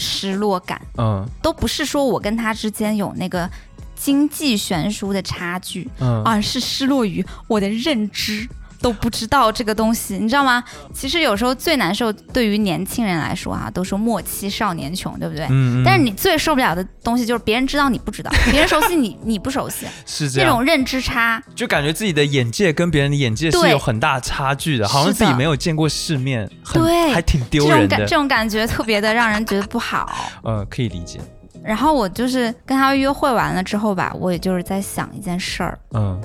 [0.00, 0.80] 失落感。
[0.98, 3.48] 嗯，都不是说我跟他之间有那个
[3.94, 8.48] 经济悬殊的差距，嗯，而是失落于我的认知。
[8.80, 10.62] 都不知道这个东西，你知道吗？
[10.94, 15.46] 其实有时候最难受，对于年轻人来说啊，都说莫欺少年穷，对不对？
[15.50, 15.82] 嗯。
[15.84, 20.48] 但是你最受不了的东西就是别人知道你不知道， 别人熟悉你你不熟悉，是这样。
[20.48, 27.96] 那种认知差，就感觉自己的眼界跟别人的眼界是有很大差距的，好像自己没有见过世面，对，还挺丢人的。
[28.06, 30.10] 这种感觉特别的让人觉得不好。
[30.42, 31.20] 呃，可以理解。
[31.62, 35.78] 然后我就是跟他约会完了之后吧，我也就是在想一件事儿。
[35.92, 36.18] 嗯。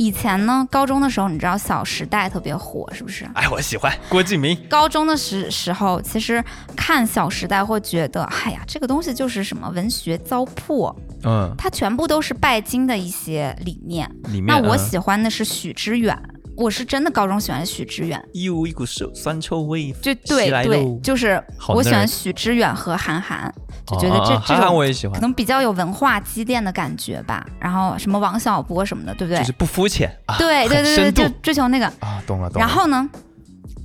[0.00, 3.28] 以前呢，高中的时候，你知道《小时代》特别火，是不是？
[3.34, 4.56] 哎，我喜欢郭敬明。
[4.66, 6.42] 高中的时时候，其实
[6.74, 14.10] 看《小时代》会觉得，哎呀，这个东西就是什么文学糟粕，嗯，它全部都是拜金的一些理念。
[14.32, 16.18] 里面，那我喜欢的是许知远，
[16.60, 18.22] 我是真的高中喜欢许知远。
[18.34, 23.52] 有一股酸酸臭味，就对对，就是我喜欢许知远和韩寒。
[23.86, 27.44] 就觉得这、这我也喜欢，能比较有文化积淀的感觉吧。
[27.58, 29.40] 然后什么王小波什么的，对不对？
[29.40, 31.86] 就是不肤浅啊，对对对对，就追求那个。
[32.00, 32.66] 啊，懂了懂了。
[32.66, 33.08] 然后呢，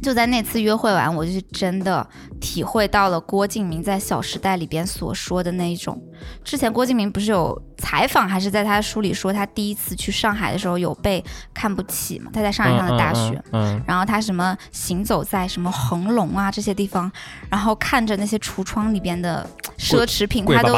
[0.06, 2.08] 就在那次约会完，我就是真的
[2.40, 6.00] 体会到了郭敬明在《小时代》里边所说的那一种。
[6.44, 11.24] 之前郭敬明不是有采访，还是在他书里说，他第一次去上海的时候有被
[11.56, 12.30] 看不起嘛？
[12.32, 13.32] 他在上海上的大学。
[13.52, 17.12] 嗯，嗯然后他什么行走在什么恒隆啊这些地方，
[17.50, 20.76] 然后看着那些橱窗里边的奢侈品，他都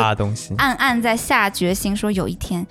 [0.55, 2.65] 暗暗在下决心说，有一天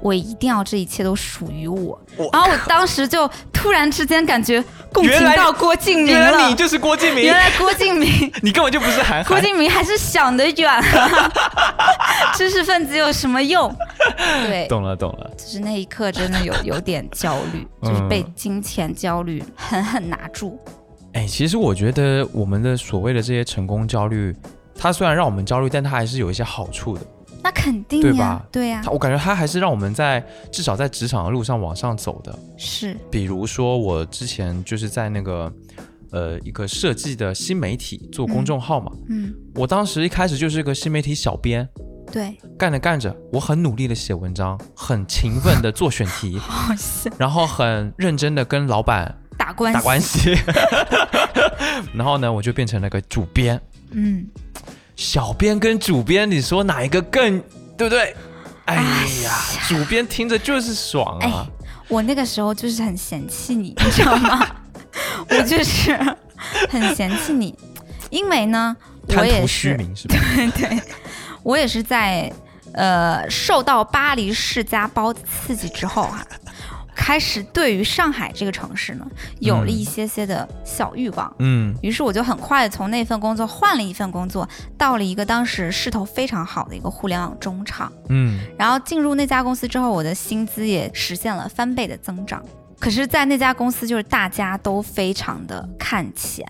[0.00, 2.28] 我一定要这一切都属于我我。
[2.32, 6.54] 然后我 当时就突然之间感觉共情原来到郭敬明原来你。
[6.54, 8.08] 就是郭敬明原，来郭敬明，
[8.42, 9.24] 你根本就不是韩寒。
[9.24, 11.30] 郭敬明还是想得远啊！
[12.34, 13.74] 知识分子有什么用？
[14.46, 20.58] 对，懂了懂了，就是那一刻真的有有点焦虑，就是被金钱焦虑狠狠拿住。
[21.14, 24.34] 哎，其实我觉得我们的所谓的这些成功焦虑，
[24.78, 27.02] 它虽然让我们焦虑，但它还是有一些好处的。
[27.48, 28.82] 那肯定呀对吧，对呀。
[28.84, 32.38] 它，我感觉他还是让我们在至少在职场的路上往上走的。
[32.58, 35.50] 是，比如说我之前就是在那个
[36.10, 41.66] 呃一个设计的新媒体做公众号嘛，嗯，我当时一开始就是个新媒体小编，
[42.12, 46.38] 对，干着干着，我很努力的写文章，很勤奋的做选题，
[47.18, 50.36] 然后很认真的跟老板打关系，打关系，
[51.94, 53.58] 然后呢，我就变成了个主编。
[53.92, 54.26] 嗯，
[54.98, 57.38] 小编跟主编，你说哪一个更
[57.76, 58.16] 对不对？
[58.64, 58.74] 哎
[59.22, 59.32] 呀，
[59.68, 61.46] 主编听着就是爽哎啊！
[61.86, 64.44] 我那个时候就是很嫌弃你，你知道吗？
[65.30, 65.96] 我就是
[66.68, 67.56] 很嫌弃你，
[68.10, 68.76] 因为呢，
[69.16, 70.16] 我也是，虚名是吧？
[70.58, 70.82] 对，
[71.44, 72.30] 我也是在
[72.72, 76.26] 呃受到巴黎世家包的刺激之后哈、
[77.00, 79.06] 开始对于上海这个城市呢
[79.38, 81.32] 有了嗯一些些的小欲望。
[81.38, 87.90] 嗯于是我就很快地从那份工作换了一份工作，到了一个当时势头非常好的一个互联网中厂。
[88.08, 92.42] 嗯，然后进入那家公司之后，我的薪资也实现了翻倍的增长。
[92.80, 96.44] 可是，在那家公司，就是大家都非常的看钱，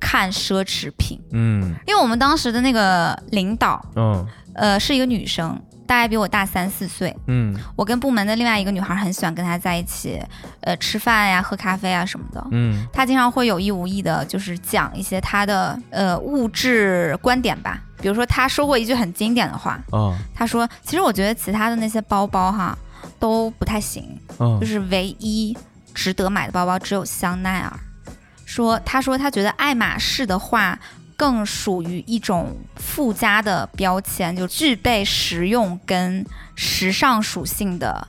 [0.00, 1.20] 看奢侈品。
[1.32, 7.14] 嗯因为我们当时的那个领导，嗯呃，是一个女生，大概比我大三四岁。
[7.26, 10.20] 嗯我跟部门的另外一个女孩很喜欢跟她在一起，
[10.60, 12.44] 呃，吃饭呀、喝咖啡啊什么的。
[12.50, 17.80] 嗯她经常会有意无意的，就是讲一些她的呃物质观点吧。
[18.00, 22.76] 比如说，她说过一句很经典的话，嗯她说：“其实我觉得其他的那些包包哈
[23.18, 25.56] 都不太行，嗯，就是唯一
[25.94, 27.72] 值得买的包包只有香奈儿。”
[28.44, 30.78] 说她说她觉得爱马仕的话
[31.16, 36.24] 更属于一种附加的标签，就具备实用跟
[36.54, 38.06] 时尚属性的。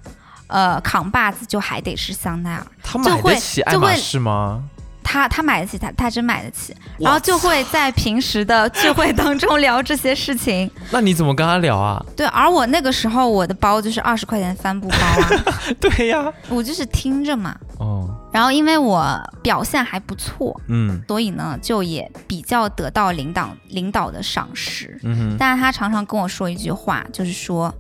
[0.48, 4.64] 呃，扛把子就还得是香奈儿，他买就会得起爱马就会仕吗？
[5.08, 10.70] 他他买得起，他他真买得起，然后就会在平时的聚会当中聊这些事情。
[10.92, 12.04] 那你怎么跟他聊啊？
[12.18, 15.30] 对，而我那个时候我的包就是二十块钱帆布包啊，
[15.80, 17.56] 对呀，我就是听着嘛。
[17.78, 19.06] 哦，然后因为我
[19.44, 25.00] 表现还不错，嗯所以呢就也比较得到领导领导的赏识。
[25.04, 27.72] 嗯哼，但是他常常跟我说一句话，就是说：“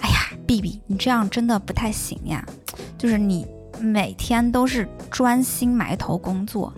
[0.00, 0.16] 哎呀
[0.46, 2.42] ，B B，你这样真的不太行呀，
[2.96, 3.46] 就是你
[3.80, 6.72] 每天都是专心埋头工作，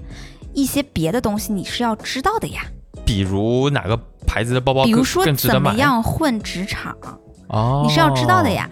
[0.52, 2.62] 一些别的东西你是要知道的呀，
[3.04, 5.24] 比如哪个牌子的包包更比如说？
[5.32, 6.96] 怎么样混职场，
[7.48, 8.50] 哦，你是要知道的。
[8.50, 8.68] 呀。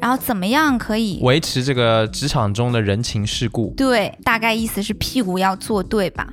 [0.00, 6.26] 然后怎么样可以维持这个职场中的人情世故，对，大概意思是屁股要做对吧？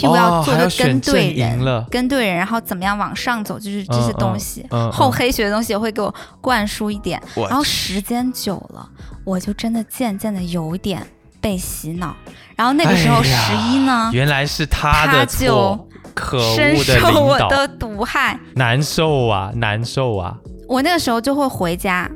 [0.00, 4.66] 屁股要做的跟对人，跟对人，然后怎么样往上走，就是这些嗯东西。
[4.70, 8.88] 嗯嗯厚黑学的东西也会给我灌输一点，然后时间久了，
[9.24, 11.06] 我就真的渐渐的有点
[11.40, 12.14] 被洗脑。
[12.56, 18.38] 然后那个时候十一呢，原来是他的他错就，可恶深的受，我的毒害。
[18.54, 20.36] 难受啊，难受啊。
[20.68, 22.08] 我那个时候就会回家，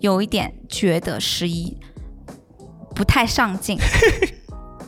[0.00, 1.76] 有一点觉得十一
[2.94, 3.78] 不太上进，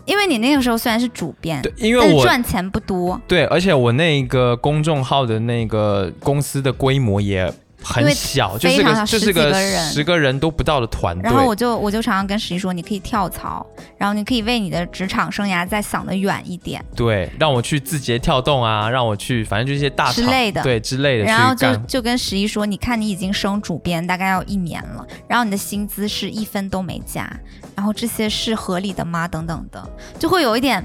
[0.06, 3.20] 因为你那个时候虽然是主编，对，因但为我赚钱不多。
[3.26, 9.52] 对，而且我那个公众号的那个公司的规模也很小，就是个就是个
[9.90, 11.34] 十个人都不到的团队然。
[11.34, 13.66] 后我就我就常常跟十一说，你可以跳槽，
[13.98, 16.82] 然后你可以为你的职场生涯再想得远一点。
[16.96, 21.74] 对，让我去字节跳动啊，让我去，反正就一些大厂之类的对之类的然后就。
[21.86, 27.30] 就跟十一说，你看你已经升主编大概要一年了，然后你的薪资是一分都没加，
[27.76, 29.26] 然后这些是合理的吗？
[29.26, 30.84] 等等的，就会有一点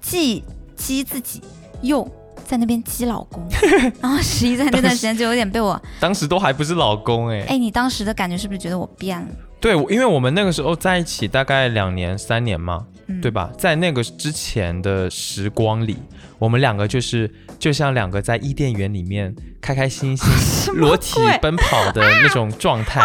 [0.00, 0.42] 既
[0.76, 1.42] 激自己
[1.82, 2.06] 又
[2.44, 3.46] 在那边激老公。
[4.00, 9.28] 然后十一在那段时间就有点被我， 当时都还不是老公哎、哎，你当时的感觉是不是觉得我变了？
[9.60, 13.50] 对，因为我们那个时候在一起大概两年三年嘛，嗯，对吧？
[13.58, 15.96] 在那个之前的时光里，
[16.38, 23.00] 我们两个就是就像两个在伊甸园里面开开心心 裸体奔跑的那种状态，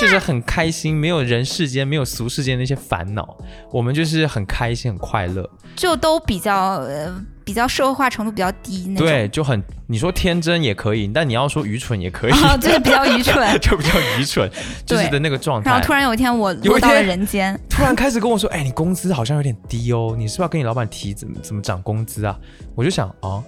[0.00, 3.36] 就是很开心，没有人世间没有俗世间那些烦恼，
[3.70, 13.34] 我们就是很开心很快乐，就都比较呃比较社会化程度比较低那种，对，就很你说天真也可以，但你要说愚蠢也可以，啊， 就是比较愚蠢。
[13.60, 14.50] 就比较愚蠢，
[14.86, 15.70] 就是的那个状态。
[15.70, 22.38] 然后突然有一天我有一落到了人间，突然开始跟我说：“哎、你工资好像有点低哦，你是不是要跟你老板提怎么怎么涨工资啊？”
[22.74, 23.42] 我就想啊，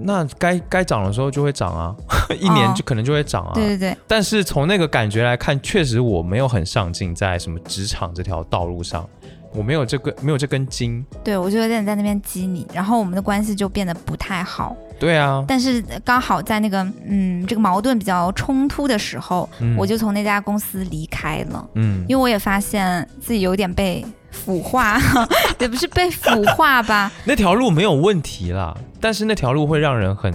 [0.00, 1.94] 那该该涨的时候就会涨啊，
[2.40, 3.52] 一年就可能就会涨啊。
[3.54, 9.08] 对对对，但是从那个感觉来看，确实我没有很上进在什么职场这条道路上，
[9.56, 11.04] 我没有这个没有这根筋。
[11.24, 14.76] 对我就有点在那边激你，然后我们的关系就变得不太好。
[14.98, 19.74] 对啊，但是刚好在那个嗯这个矛盾比较冲突的时候，嗯。
[19.76, 22.04] 我就从那家公司离开了，嗯。
[22.08, 24.98] 因为我也发现自己有点被腐化，
[25.58, 30.32] 也不是被腐化吧，那条路没有问题啦，但是那条路会让人很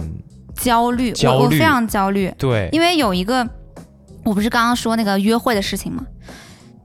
[0.54, 1.38] 焦虑，焦虑。
[1.38, 3.48] 我我非常焦虑，对，因为有一个，
[4.24, 6.04] 我不是刚刚说那个约会的事情吗？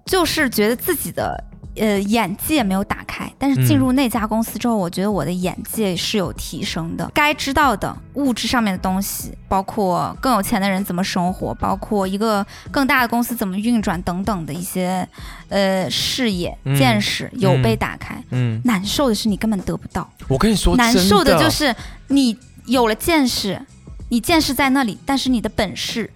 [0.05, 1.43] 就是觉得自己的
[1.79, 7.09] 呃眼界没有打开，但是进入那家公司之后，我觉得我的眼界是有提升的。
[7.13, 15.07] 该知道的物质上面的东西，包括更有钱的人怎么生活，包括一个更大的公司怎么运转等等的一些
[15.49, 18.21] 呃视野、嗯见识有被打开。
[18.31, 21.75] 嗯，难受的是你根本得不到，我跟你说，难受的就是
[22.07, 23.61] 你有了见识，
[24.09, 26.11] 你见识在那里，但是你的本事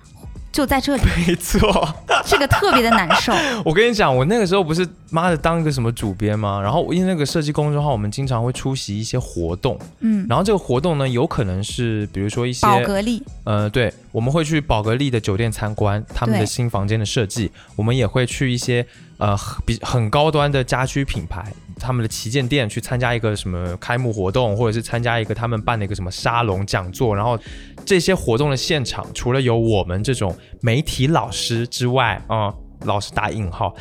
[0.51, 1.95] 就在这里，没错。
[2.25, 3.33] 这个特别的难受。
[3.63, 6.59] 我跟你讲，我那个时候不是妈的当一个什么主编吗？
[6.61, 18.85] 然后因为那个设计公众号，我们经常会出席一些活动，嗯，然后这个活动呢，有可能是比如说一些宝格丽，呃，对，我们会去宝格丽的酒店参观他们的新房间的设计，我们也会去一些
[19.17, 21.51] 呃比很高端的家居品牌
[21.81, 27.37] 他们的旗舰店去参加一个什么开幕活动，或者是参加一个他们办的一个什么沙龙讲座，然后
[27.83, 32.53] 这些活动的现场，除了有我们这种媒体老师之外，啊、
[32.85, 33.75] 老师打引号，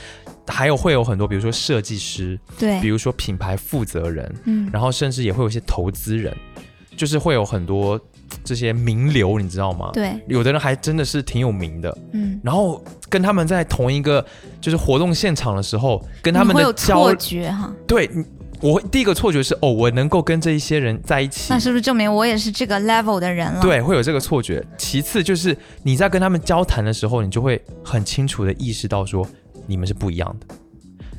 [0.47, 6.35] 还有会有很多，比如说设计师，对比，如说品牌负责人，嗯，然后甚至也会有一些投资人，
[6.97, 8.01] 就是会有很多
[8.45, 9.91] 这些名流，你知道吗？
[9.93, 14.25] 对，有的人还真的是挺有名的，嗯，然后跟他们在同一个
[14.61, 18.11] 就是活动现场的时候，跟他们你会有的错觉哈，对，
[18.61, 24.65] 我会第一个错觉是哦，我能够跟这一些人在一起那，是不是证明我也是这个 level 的人了？，对，会有这个错觉。
[24.77, 29.27] 其次就是你在跟他们交谈的时候，你就会很清楚的意识到说
[29.67, 30.55] 你们是不一样的。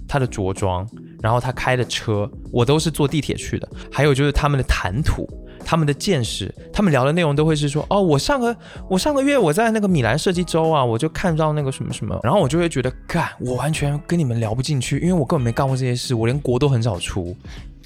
[0.08, 0.86] 他的着装，
[1.22, 3.70] 然后他开的车，我都是坐地铁去的。
[3.90, 5.26] 还有就是他们的谈吐，
[5.64, 8.56] 他们的见识，他们聊的内容都会是说，哦，我上个
[8.90, 17.36] 我上个月我在那个米兰设计周啊，我就看到那个什么什么，然后我就会觉得，干，我完全跟你们聊不进去，因为我根本没干过这些事，我连国都很少出。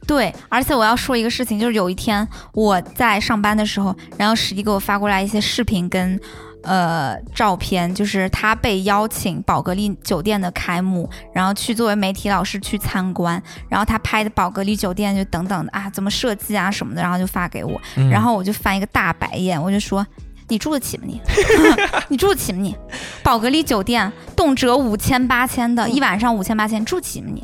[0.08, 6.20] 对，而且我要说一个事情，就是有一天我在上班的时候，然后史迪给我发过来一些视频跟
[6.66, 20.06] 呃照片，就是他被邀请宝格丽酒店的开幕，然后去作为媒体老师去参观，然后他拍的宝格丽酒店就等等的啊，怎么设计啊什么的，然后就发给我，嗯然后我就翻一个大白眼，我就说。
[20.48, 21.20] 你住得起吗你？
[22.08, 22.76] 你住得起吗你？
[23.24, 27.44] 宝格丽酒店动辄五千八千的，一晚上五千八千，住起吗你？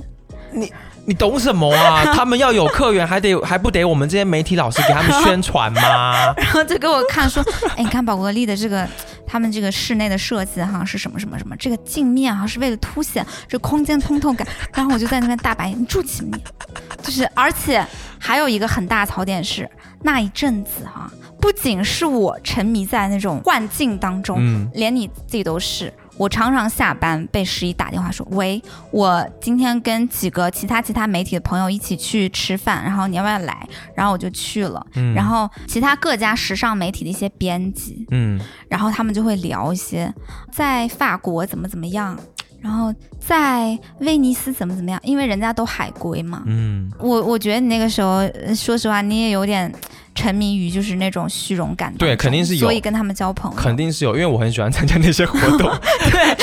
[0.51, 0.73] 你
[1.17, 2.05] 懂什么啊？
[2.13, 6.33] 他们要有客源，还得还不得我们这些媒体老师给他们宣传吗？
[6.37, 7.43] 然后就给我看说，
[7.75, 8.87] 哎，你看宝格丽的这个
[9.25, 14.47] 他们这个室内的设计哈是什么什么什么，这个镜面哈是为了凸显这空间通透感。
[14.73, 17.03] 然后我就在那边大白眼，你住起吗你？
[17.03, 17.85] 就是，而且
[18.19, 19.69] 还有一个很大槽点是，
[20.03, 25.91] 那一阵子哈，不仅是我沉迷在那种幻境当中，嗯，连你自己都是。
[26.21, 34.85] 我常常下班被十一打电话说：“喂，我今天跟几个其他其他媒体的朋友一起去吃饭，然后你要不要来？”然后我就去了。
[34.93, 40.13] 嗯然后其他各家时尚媒体的一些编辑，嗯然后他们就会聊一些
[40.51, 42.15] 在法国怎么怎么样，
[42.59, 46.43] 然后在威尼斯怎么怎么样，因为人家都海归嘛。
[46.45, 49.73] 嗯，我我觉得你那个时候，呃说实话，你也有点
[50.13, 52.61] 沉迷于就是那种虚荣感，对肯定是有。
[52.61, 55.71] 所以跟他们交朋友，肯定是有，因为我很喜欢参加那些活动。
[56.11, 56.35] 对，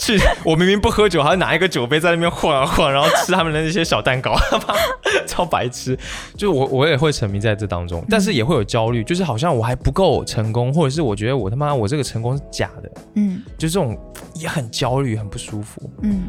[0.00, 4.36] 去去， 我明明不喝酒，还要拿一个酒杯在那边晃啊晃，然后吃他们的那些小蛋糕，
[5.26, 5.98] 超白痴。
[6.36, 13.42] 就是我我也会沉迷在这当中，但是也会有焦虑，就是好像我还不够成功，或者是我觉得我他妈我这个成功是假的，嗯。
[13.58, 13.98] 就这种
[14.34, 15.90] 也很焦虑，很不舒服。
[16.02, 16.28] 嗯。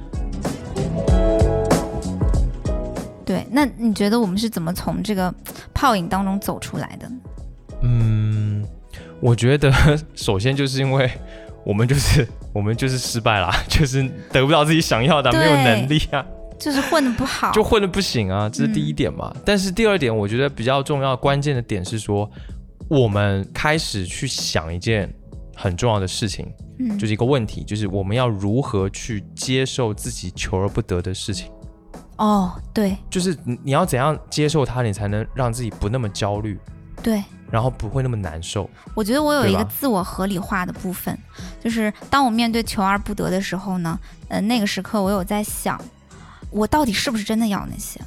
[3.30, 5.32] 对，那你觉得我们是怎么从这个
[5.72, 7.08] 泡影当中走出来的？
[7.84, 8.66] 嗯，
[9.22, 9.72] 我觉得
[10.18, 11.08] 首先就是因为
[11.64, 14.02] 我们就是我们就是失败啦， 就是
[14.32, 16.26] 得不到自己想要的，没有能力啊。
[16.58, 19.32] 就是混的不好，就混的不行啊，这是第一点嘛。
[19.46, 22.28] 但是第二点，我觉得比较重要、关键的点是说，
[22.88, 25.08] 我们开始去想一件
[25.56, 31.52] 很重要的事情，嗯就是一个问题，就是我们要如何去接受自己求而不得的事情。
[32.20, 36.60] 哦，对就是你你要怎样接受它，你才能让自己不那么焦虑，
[37.02, 38.70] 对，然后不会那么难受。
[38.94, 41.18] 我觉得我有一个自我合理化的部分，
[41.64, 43.98] 就是当我面对求而不得的时候呢，
[44.28, 45.80] 呃，那个时刻我有在想，
[46.52, 48.02] 我到底是不是真的要那些？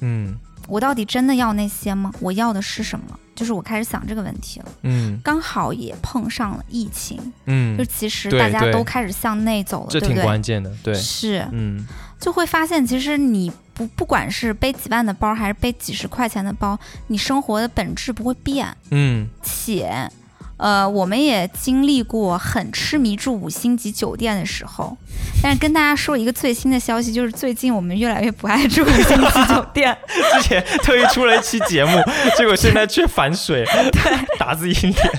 [0.00, 0.38] 嗯
[0.68, 2.12] 我到底真的要那些吗？
[2.20, 3.18] 我要的是什么？
[3.34, 4.66] 就是我开始想这个问题了。
[4.82, 10.24] 嗯刚好也碰上了疫情，嗯就嗯，其实大家都开始向内走了，这挺对不对？
[10.24, 11.84] 关键的，对，是，嗯
[12.20, 18.68] 就会发现，其实你不不管是背几万的包，还是背几十块钱的包，你生活的本质不会变。
[18.90, 19.26] 嗯。
[19.42, 20.08] 且，
[20.58, 24.94] 呃，我们也经历过很痴迷住五星级酒店的时候，
[25.42, 29.96] 但是跟大家说一个最新的消息，就是最近我们越来越不爱住五星级酒店。
[30.34, 31.98] 之前特意出了一期节目，
[32.36, 34.38] 结果现在却反水， 对。
[34.38, 35.10] 打字阴点，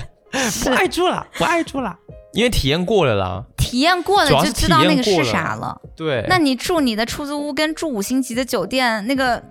[0.64, 1.96] 不爱住了，不爱住了，
[2.34, 3.44] 因为体验过了啦。
[3.56, 5.80] 体验过了就知道那个是啥了。
[5.96, 9.42] 对，那你住你的出租屋跟住五星级的酒店，那个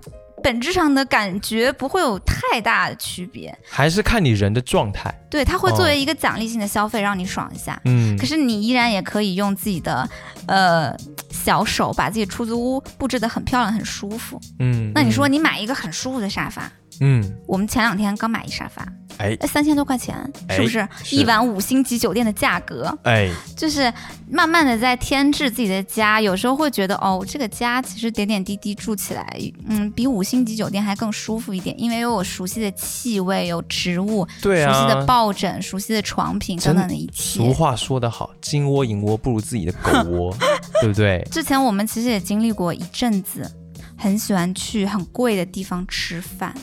[0.44, 3.58] 本质上的感觉不会有太大的区别。
[3.68, 5.12] 还是看你人的状态。
[5.30, 7.80] 对，它会作哦为一个奖励性的消费，让你爽一下。
[7.86, 10.08] 嗯可是你依然也可以用自己的
[10.46, 10.96] 呃
[11.30, 14.40] 小手把自己出租屋布置得很漂亮、很舒服。
[14.60, 16.72] 嗯，那你说你买一个很舒服的沙发，
[17.04, 18.82] 嗯，我们前两天刚买一沙发，
[19.18, 20.16] 哎哎，三千多块钱，
[20.47, 22.95] 哎是不是是一晚五星级酒店的价格？
[23.04, 23.28] 哎，
[23.58, 23.91] 就是
[24.30, 29.36] 慢慢的在添置自己的家，有时候会觉得哦，这个家其实点点滴滴住起来，
[29.68, 35.06] 嗯，比五星级酒店还更舒服一点，因为有我熟悉的气味，有植物，对熟悉的啊。
[35.08, 37.39] 抱枕，熟悉的床品等等的一切。
[37.39, 40.38] 俗话说得好，金窝银窝不如自己的狗窝，
[40.80, 41.28] 对不对？
[41.32, 43.49] 之前我们其实也经历过一阵子，
[43.97, 46.54] 很喜欢去很贵的地方吃饭。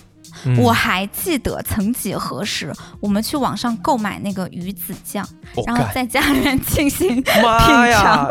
[0.45, 5.26] 嗯我还记得曾几何时，我们去网上购买那个鱼子酱，
[5.66, 8.29] 然后在家里面进行 妈呀！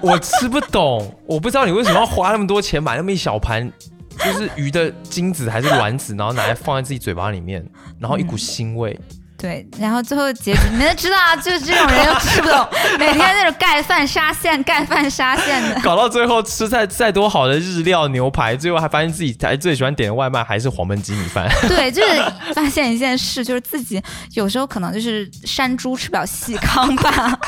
[0.00, 3.70] 我吃不懂，我不知道你为什么要花那么多钱买那么一小盘，
[4.18, 7.64] 就是鱼的精子还是卵子，然后拿来放在自己嘴巴里面，
[7.98, 8.98] 然后一股腥味。
[9.38, 12.68] 对，然后最后结局你们都知道啊，就是这种人又吃不懂，
[12.98, 15.80] 每天那种盖饭沙县、盖饭沙县的。
[15.84, 21.48] 搞到最后吃再再多好的日料牛排，最后还发现自己还最喜欢点的外卖还是黄焖鸡米饭。
[21.68, 27.38] 对，就是发现一件事，就是自己有时候可能就是山猪吃不了细糠吧。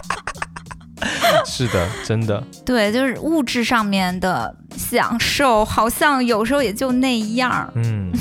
[1.47, 2.43] 是的，真的。
[2.67, 7.73] 对，就是物质上面的享受，好像有时候也就那样。
[7.77, 8.13] 嗯，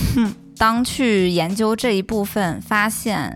[0.57, 3.35] 当去研究这一部分，发现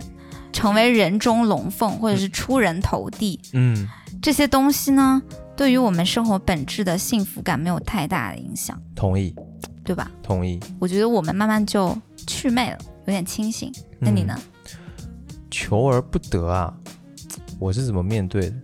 [0.61, 3.87] 成为人中龙凤或者是出人头地、嗯，
[4.21, 5.19] 这些东西呢，
[5.57, 9.33] 对于我们生活本质的幸福感没有太大的影响，同意，
[9.83, 10.11] 对吧？
[10.21, 10.59] 同意。
[10.77, 11.97] 我觉得我们慢慢就
[12.27, 13.73] 祛魅了，有点清醒。
[13.97, 14.39] 那你呢？
[15.49, 16.71] 求而不得啊，
[17.57, 18.55] 我是怎么面对的？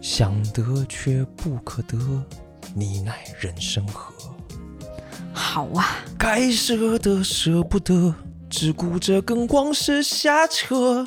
[0.00, 1.98] 想得却不可得，
[2.72, 4.14] 你奈人生何？
[5.32, 8.14] 好啊，该舍的舍不得，
[8.54, 11.04] 只顾着跟往事瞎扯。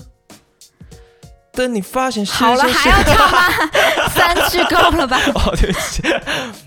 [1.53, 3.41] 等你发现世好了，还要唱吗？
[4.13, 5.17] 三句够了吧？
[5.33, 6.03] 哦，对不起，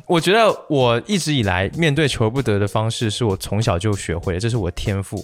[0.08, 5.22] 我觉得我一直以来面对求而不得的方式，是我从小就学会的，这是我的天赋。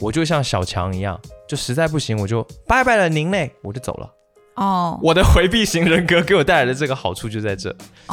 [0.00, 4.08] 我就像小强一样，就实在不行，我就拜拜了您嘞，我就走了。
[4.56, 7.70] 哦，我的回避型人格给我带来的这个好处就在这，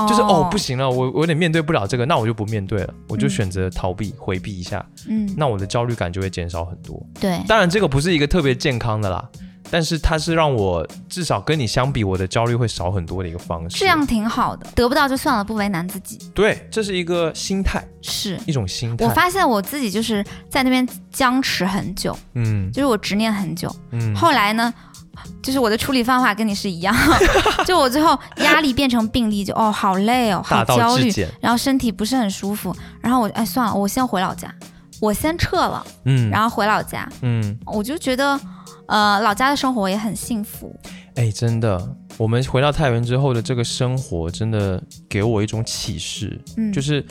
[0.07, 7.01] 就是哦不，行了，我我有点面对不了这个，那我就不面对了，我就嗯选择逃避、回避一下，嗯，那我的焦虑感就会减少很多。
[7.19, 9.27] 对，当然，这个不是一个特别健康的啦，
[9.69, 13.77] 但是它是让我至少跟你相比，我的焦虑会少很多的一个方式。
[13.77, 16.17] 这样挺好的，得不到就算了，不为难自己。
[16.33, 19.05] 对，这是一个心态，是一种心态。
[19.05, 23.73] 我发现我自己就是在那边僵持很久，嗯就是我执念很久。
[23.91, 24.73] 嗯，后来呢，
[25.41, 26.95] 就是我的处理方法跟你是一样，
[27.65, 31.11] 就我最后压力变成病例，就哦好累哦，好焦虑。
[31.39, 34.53] 然后身体不是很舒服，然后我哎算了，我先回老家，
[34.99, 38.39] 我先撤了，嗯，然后回老家，嗯，我就觉得。
[38.89, 40.73] 呃，老家的生活也很幸福，
[41.15, 41.77] 哎，真的，
[42.15, 47.05] 我们回到太原之后的这个生活，真的给我一种启示，嗯，就是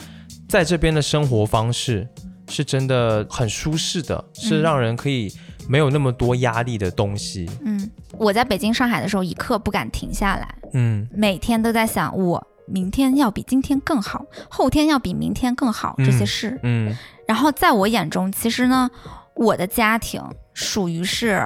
[0.49, 2.09] 在这边的生活方式
[2.49, 4.63] 是真的很舒适的，是嗯。
[4.63, 5.31] 让人可以
[5.69, 7.49] 没有那么多压力的东西。
[7.65, 16.61] 嗯，我在北京、上海的时候，一刻不敢停下来，嗯每天都在想，我明天要比今天更好，后天要比明天更好这些嗯事。
[16.63, 16.97] 嗯
[17.27, 18.91] 然后在我眼中，其实呢，
[19.35, 20.23] 我的家庭
[20.55, 21.43] 属于是。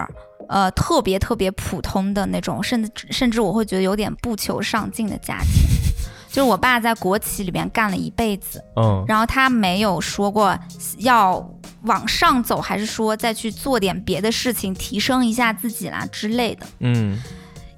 [0.49, 5.63] 呃，特别特别普通的那种，甚至甚至我会觉得有点不求上进的家庭，
[6.29, 10.59] 就是我爸在国企里面干了一辈子，嗯然后他没有说过
[10.99, 11.39] 要
[11.83, 16.67] 往上走，还是说再去做点别的事情，提升一下自己啦之类的。
[16.81, 17.19] 嗯。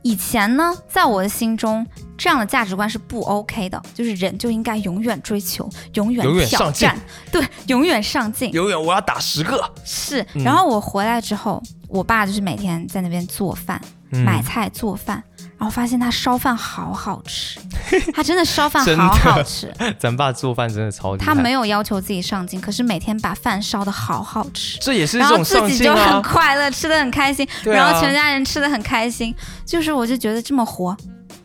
[0.04, 1.86] 以前呢，在我的心中，
[2.18, 6.88] 这样的价值观是不 OK 的，就是人就应该永远追求，永远挑上进。
[6.88, 6.98] 战，
[7.30, 8.50] 对，永远上进。
[8.52, 10.42] 永远我要打十个，是，嗯。
[10.42, 13.80] 然后我回来之后，我爸就是每天在那边做饭、
[14.10, 14.24] 嗯。
[14.24, 15.22] 买菜、做饭，
[15.62, 17.60] 然后发现他烧饭好好吃，
[18.12, 19.72] 他真的烧饭好好吃。
[19.96, 24.76] 咱爸做饭真的超厉害，他没有要求自己上进，可是每天把饭烧的好好吃。
[24.80, 29.32] 这也是一然后种上进自己就很啊，快乐，吃的很开心，对啊然后全家人吃的很开心。
[29.64, 30.96] 就是我就觉得这么活，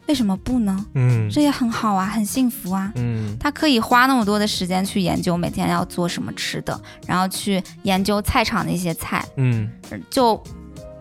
[0.07, 0.84] 为什么不呢？
[0.95, 2.91] 嗯这也很好啊，很幸福啊。
[2.95, 9.70] 嗯他可以花那么多的时间去研究每天要做什么吃的，然后去研究菜场的一些菜，嗯，
[10.09, 10.43] 就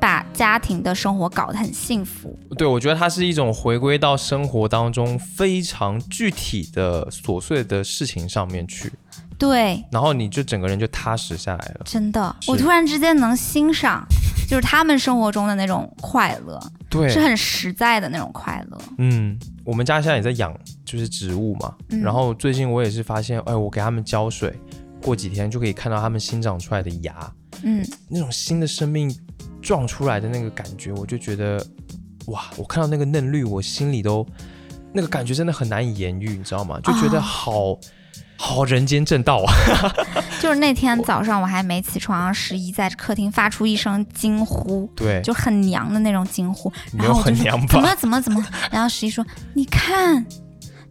[0.07, 2.39] 把家庭的生活搞得很幸福。
[2.57, 8.93] 对，我觉得它是一种回归到生活当中非常具体的琐碎的事情上面去，
[9.37, 11.81] 对，然后你就整个人就踏实下来了。
[11.85, 14.07] 真的，我突然之间能欣赏，
[14.49, 18.79] 就是他们生活中的那种快乐，对，是很实在的那种快乐。
[18.99, 22.01] 嗯，我们家现在也在养就是植物嘛，嗯。
[22.01, 24.57] 然后最近我也是发现，哎，我给他们浇水，
[25.03, 27.33] 过几天就可以看到他们新长出来的芽，
[27.65, 29.13] 嗯，那种新的生命
[29.67, 31.61] 撞出来的那个感觉，我就觉得，
[32.27, 34.25] 哇，我看到那个嫩绿，我心里都
[34.93, 36.79] 那个感觉真的很难以言喻，你知道吗？
[36.85, 37.79] 就觉得哦好、
[38.39, 39.53] 好人间正道啊！
[40.41, 48.47] 就是那天早上我还没起床，十一在客厅发出一声惊呼，对，就很娘的那种惊呼，没有然后我就说很娘吧怎么怎么怎么？
[48.71, 50.25] 然后十一说：“你看，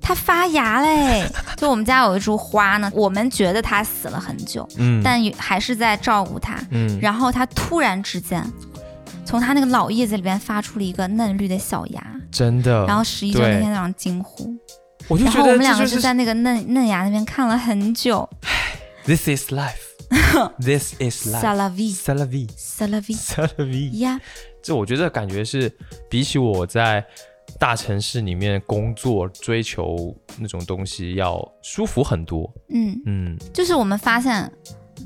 [0.01, 1.23] 它发芽嘞！”
[1.55, 6.59] 就我们家有一株花呢，我们觉得它死了很久，嗯，但还是在照顾它。
[6.71, 8.43] 嗯，然后它突然之间，
[9.26, 14.55] 从他那个老叶子里边发出了一个嫩绿的小芽，真的，然后十一就对那天早上惊呼，
[15.07, 18.30] 我就觉然后我们两个就在那个嫩嫩芽那边看了很久。
[19.05, 21.41] This is life，This is life.
[21.41, 21.95] Salavi.
[21.95, 22.49] Salavi.
[22.55, 23.15] Salavi.
[23.17, 23.97] Salavi.
[23.99, 24.19] 呀，
[24.63, 25.71] 这我觉得感觉是
[26.09, 27.05] 比起我在
[27.59, 32.51] 大城市里面工作追求那种东西要舒服很多。
[32.69, 34.51] 嗯，嗯，就是我们发现，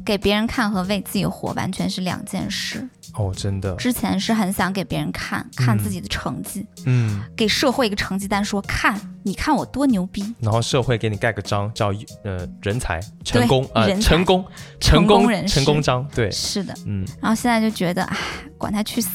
[0.05, 2.87] 给别人看和为自己活完全是两件事。
[3.15, 10.23] 哦，真的，之前是很想给别人看看自己的成绩，嗯，给社会一个成绩单说，看你看我多牛逼。
[10.39, 11.91] 然后社会给你盖个章，叫
[12.23, 14.45] 呃人才成功啊、呃成功
[14.79, 18.17] 成成功功人成功章，对，是的，嗯，然后现在就觉得，哎，
[18.57, 19.09] 管他去死。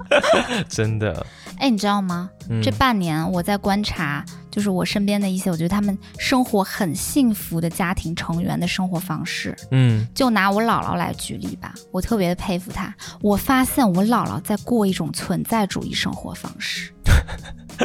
[0.68, 1.24] 真的，
[1.58, 2.30] 哎，你知道吗？
[2.48, 2.62] 嗯。
[2.62, 9.56] 这半年我在观察，就是我身边的一些，我觉得他们生活很幸福的家庭成员的生活方式。
[9.70, 12.94] 嗯，就拿我姥姥来举例吧，我特别的佩服她。
[13.22, 16.92] 我发现我姥姥在过一种存在主义生活方式，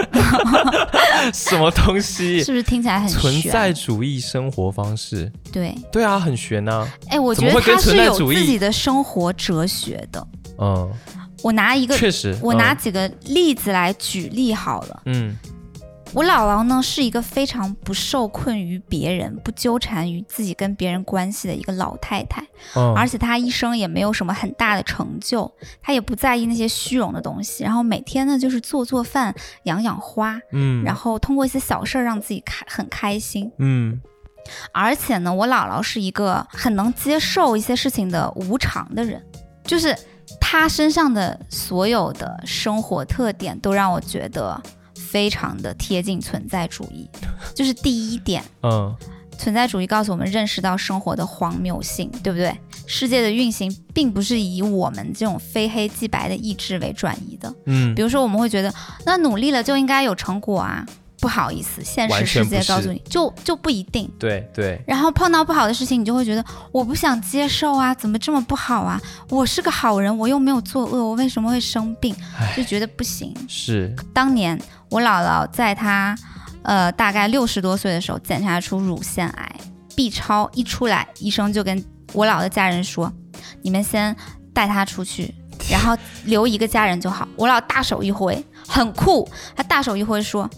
[1.33, 2.39] 什么东西？
[2.43, 10.25] 是不是听起来很存玄在主义生活方式，对，对啊，很玄呐、哎，我觉得怎么会跟她是有自己的生活哲学的。
[10.59, 10.91] 嗯，
[11.43, 15.01] 我拿一个，确实，我拿嗯几个例子来举例好了。
[15.05, 15.35] 嗯
[16.13, 22.41] 我姥姥呢是一个非常不受困于别人、不纠缠于自己跟别人关系的一个老太太，
[22.75, 25.51] 嗯，而且她一生也没有什么很大的成就，
[25.81, 33.51] 她也不在意那些虚荣的东西，然后每天呢就是做做饭、养养花，嗯，然后通过一些小事儿让自己开很开心。
[33.59, 34.01] 嗯。
[34.71, 39.21] 而且呢，我姥姥是一个很能接受一些事情的无常的人，
[39.65, 39.93] 就是
[40.39, 44.59] 她身上的所有的生活特点都让我觉得
[44.97, 47.09] 非常的贴近存在主义。
[47.55, 48.95] 就是第一点，嗯
[49.37, 52.57] 存在主义告诉我们认识到生活的荒谬性，对不对？
[52.87, 57.53] 世界的运行并不是以我们这种非黑即白的意志为转移的。
[57.65, 58.73] 嗯比如说，我们会觉得，
[59.05, 60.83] 那努力了就应该有成果啊。
[61.27, 64.09] 不好意思，现实世界告诉你，就就不一定。
[64.17, 68.97] 对对，然后碰到不好的事情，你就会觉得我不想接受啊，怎么这么不好啊？
[69.27, 72.15] 我是个好人，我又没有作恶，我为什么会生病？
[72.55, 73.35] 就觉得不行。
[73.49, 74.57] 是，当年
[74.89, 76.17] 我姥姥在她
[76.61, 79.55] 呃大概六十多岁的时候检查出乳腺癌
[79.97, 83.11] ，B 超一出来，医生就跟我姥的家人说
[83.61, 84.15] ：“你们先
[84.53, 85.35] 带她出去，
[85.69, 90.49] 然后留一个家人就好。”我姥大手一挥，很酷，他大手一挥说：“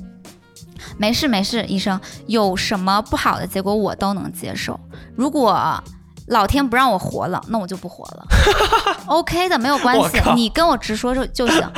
[0.97, 4.79] 没事没事，医生，有什么不好的结果我都能接受。
[5.15, 5.81] 如果
[6.27, 8.27] 老天不让我活了，那我就不活了。
[9.07, 11.71] OK 的，没有关系，你跟我直说就就行。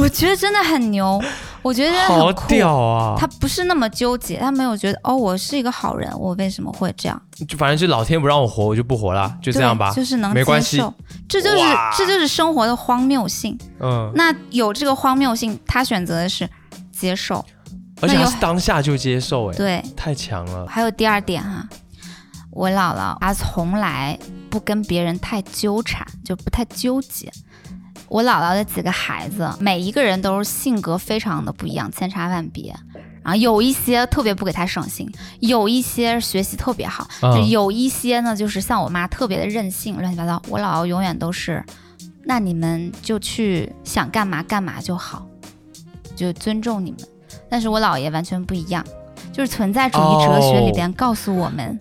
[0.00, 1.20] 我觉得真的很牛，
[1.60, 2.32] 我觉得好。
[2.46, 3.16] 屌啊！
[3.18, 7.20] 他不是那么纠结，他没有觉得哦，我是一个好人，我为什么会这样？
[7.48, 9.90] 就反正就老天不让我活，我就不活了，就这样吧。
[9.90, 10.94] 就是能没关系接受，
[11.28, 11.56] 这就是
[11.98, 13.58] 这就是生活的荒谬性。
[13.80, 16.48] 嗯，那有这个荒谬性，他选择的是
[16.92, 17.44] 接受，
[18.00, 20.66] 而且是当下就接受，哎，对，太强了。
[20.66, 21.66] 还有第二点哈、
[22.50, 24.18] 我姥姥她从来
[24.50, 27.32] 不跟别人太纠缠，就不太纠结。
[28.08, 32.74] 我姥姥的几个孩子，每一个人都是性格非常的不一样，千差万别。
[33.22, 40.40] 然后有一些特别不给她省心，有一些学习特别好，嗯就有一些呢，就是像我妈特别的任性，乱七八糟。
[40.48, 41.64] 我姥姥永远都是，
[42.24, 45.26] 那你们就去想干嘛干嘛就好，
[46.14, 47.00] 就尊重你们。
[47.48, 48.84] 但是我姥爷完全不一样，
[49.32, 51.78] 就是存在主义哲学里边告诉我们，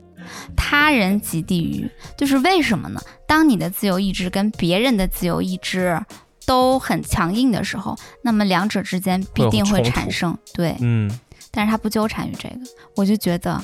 [0.56, 3.02] 他人即地狱，就是为什么呢？
[3.28, 6.00] 当你的自由意志跟别人的自由意志
[6.46, 10.76] 都很强硬的时候，那么两者之间必定会产生对。
[10.80, 11.10] 嗯，
[11.52, 12.60] 但是他不纠缠于这个，
[12.96, 13.62] 我就觉得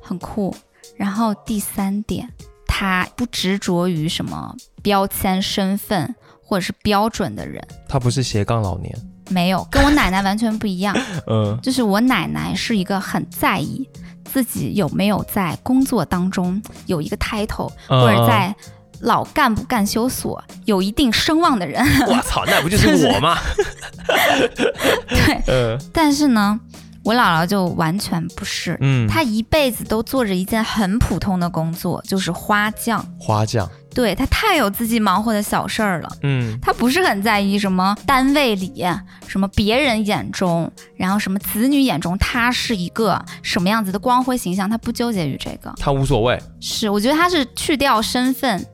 [0.00, 0.54] 很酷。
[0.96, 2.30] 然后第三点，
[2.66, 8.96] 他不执着于什么标签、身份或者是标准的人，他不是斜杠老年，
[9.30, 10.96] 没有，跟我奶奶完全不一样。
[11.26, 13.88] 嗯就是我奶奶是一个很在意
[14.24, 18.54] 自己有没有在工作当中有一个 title，嗯或者在
[19.00, 21.84] 老干部干休所有一定声望的人。
[22.06, 23.36] 我操，那不就是我吗？
[25.08, 26.58] 对，嗯，但是呢，
[27.04, 28.76] 我姥姥就完全不是。
[28.80, 33.04] 嗯，她一辈子都做着一件很普通的工作，就是花匠。
[33.20, 38.84] 花匠，对她太有自己忙活的小事儿了，嗯她不是很在意什么单位里、
[39.26, 45.72] 什么别人眼中，然后什么子女眼中，她是一个什么样子的光辉形象，她不纠结于这个。
[45.76, 48.66] 她无所谓，是，我觉得她是去掉身份、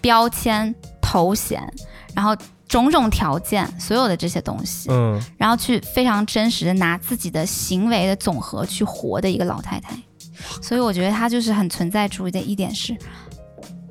[0.00, 0.72] 标签、
[1.02, 1.60] 头衔，
[2.14, 2.36] 然后
[2.74, 9.94] 种种条件，所有的这些东西，嗯然后去非常真实的拿自己的行为的总和去活的一个老太太。
[10.60, 12.96] 所以我觉得她就是很存在主义的一点是，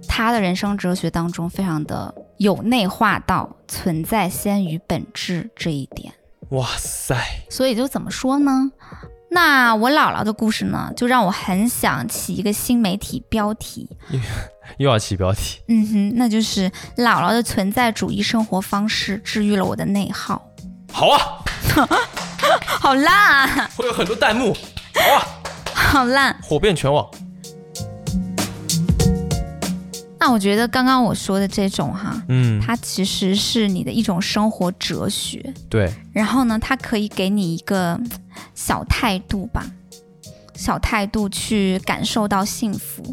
[0.06, 6.14] 她的人生哲学当中非常的有内化到存在先于本质这一点。
[6.50, 7.16] 哇塞，
[7.50, 8.70] 所以就怎么说呢？
[9.34, 13.90] 那我姥姥的故事呢，就让我很想起一个新媒体标题，
[14.78, 20.42] 又要起标题，嗯哼，那就是姥姥的存在主义生活方式治愈了我的内耗。
[20.92, 21.20] 好啊，
[22.66, 24.56] 好烂啊，会有很多弹幕，
[24.94, 25.26] 好啊，
[25.74, 26.38] 好烂。
[26.44, 27.10] 火遍全网，
[30.24, 38.10] 那我觉得刚刚我说的这种哈，嗯，它其实是你的一种生活哲学，对，然后呢，它可以给你一个嗯
[38.56, 39.66] 小态度吧，
[40.56, 43.04] 小态度去感受到幸福。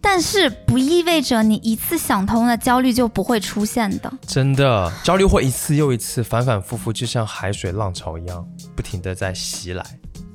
[0.00, 4.12] 但是不意味着你一次想通了，焦虑就不会出现的。
[4.26, 9.86] 真的焦虑会一次又一次，反反复复，就像海水浪潮一样，不停的在袭来。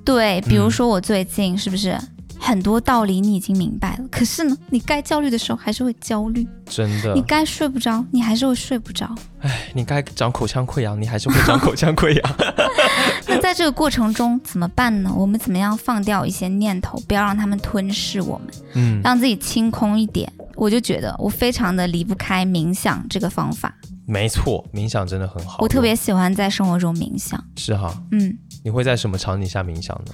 [0.06, 2.00] 对，比如嗯说我最近是不是
[2.40, 9.14] 很多道理你已经明白了，可是呢，你该焦虑的时候还是会焦虑，真的你，该睡不着，你还是会睡不着。
[9.40, 12.36] 哎，你该长口腔溃疡，你还是会长口腔溃疡。
[13.28, 15.12] 那在这个过程中怎么办呢？
[15.16, 20.32] 我们怎么样放掉一些念头，不要让他们吞噬我们，嗯，让自己清空一点？
[20.56, 23.76] 我就觉得我非常的离不开冥想这个方法，
[24.08, 25.58] 没错，冥想真的很好。
[25.60, 27.44] 我特别喜欢在生活中冥想。
[27.56, 30.14] 是哈，嗯，你会在什么场景下冥想呢？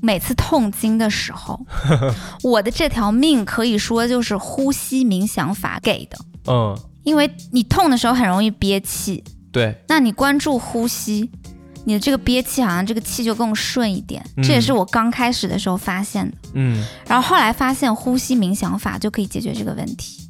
[0.00, 1.60] 每次痛经的时候，
[2.42, 11.30] 我的这条命可以说就是呼吸冥想法给的，嗯，因为你痛的时候很容易憋气，对，那你关注呼吸，
[11.84, 14.24] 你的这个憋气好像这个气就更顺一点。
[14.36, 14.44] 嗯。
[14.44, 20.27] 这也是我刚开始的时候发现的，嗯，然后后来发现呼吸冥想法就可以解决这个问题。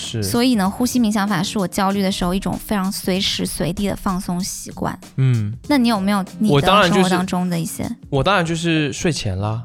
[0.00, 4.98] 是，所以呢，呼吸冥想法是我焦虑的时候一种非常随时随地的放松习惯。
[5.16, 7.88] 嗯，那你有没有你我的当然就是生活当中的一些？
[8.08, 9.62] 我当然就是睡前啦，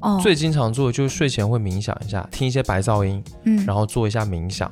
[0.00, 4.70] 哦，最经常做的就是睡前会冥想一下，听一些白噪音，嗯，然后做一下冥想。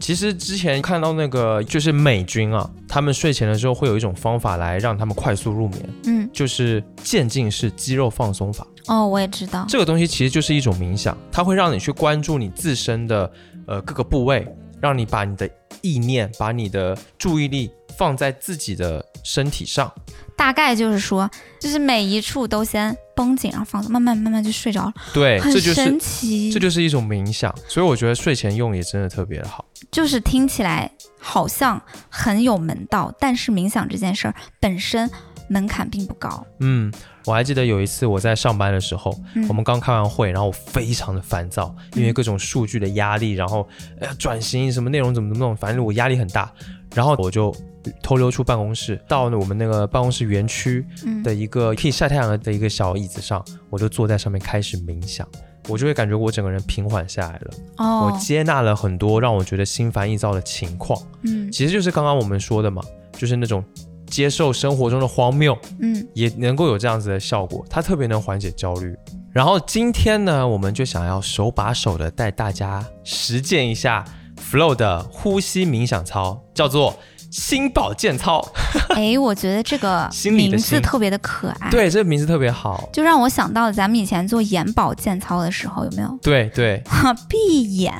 [0.00, 8.64] 其实之前看到那个就是美军啊，他们睡前的时候会有一种方法来让他们快速入眠，嗯，就是渐进式肌肉放松法。
[8.86, 9.66] 哦，我也知道。
[9.68, 13.28] 这个东西其实就是一种冥想，它会让你去关注你自身的
[13.68, 14.44] 呃各个部位，
[14.80, 15.48] 让你把你的
[15.82, 19.92] 意念、把你的注意力放在自己的身体上。
[20.36, 21.28] 大概就是说，
[21.60, 26.52] 就是每一处都先绷紧，然后放松，慢慢慢慢就睡着了，对，很这就是神奇。
[26.52, 29.64] 这就是一种冥想，所以我觉得睡前用也真的特别的好。
[29.90, 30.88] 就是听起来
[31.18, 35.10] 好像很有门道，但是冥想这件事儿本身
[35.48, 36.46] 门槛并不高。
[36.60, 36.92] 嗯，
[37.28, 39.46] 我还记得有一次我在上班的时候，嗯。
[39.48, 43.68] 我们刚开完会，然后我非常的烦躁，因为各种数据的压力，然后
[44.00, 46.50] 呃转型什么内容怎么怎么弄，反正我压力很大，
[46.94, 47.54] 然后我就
[48.02, 55.28] 偷溜出办公室，到了我们那个办公室园区嗯，的一个可以晒太阳的一个小椅子上，我就坐在上面开始冥想。
[55.68, 58.10] 我就会感觉我整个人平缓下来了，哦。
[58.10, 61.52] 我，接纳了很多让我觉得心烦意躁的情况，嗯。
[61.52, 63.62] 其实就是刚刚我们说的嘛，就是那种
[64.08, 67.64] 接受生活中的荒谬，嗯，也能够有这样子的效果。
[67.70, 68.94] 它特别能缓解焦虑。
[69.32, 74.04] 然后今天呢，我们就想要手把手的带大家实践一下
[74.36, 76.94] Flow 的呼吸冥想操，叫做。
[77.30, 78.42] 心保健操，
[78.96, 81.70] 哎，我觉得这个 名字特别的可爱。
[81.70, 86.18] 对，这个名字特别好，就让我想到了咱们以前做眼保健操的时候，有没有？
[86.22, 86.82] 对对，
[87.28, 87.94] 闭眼，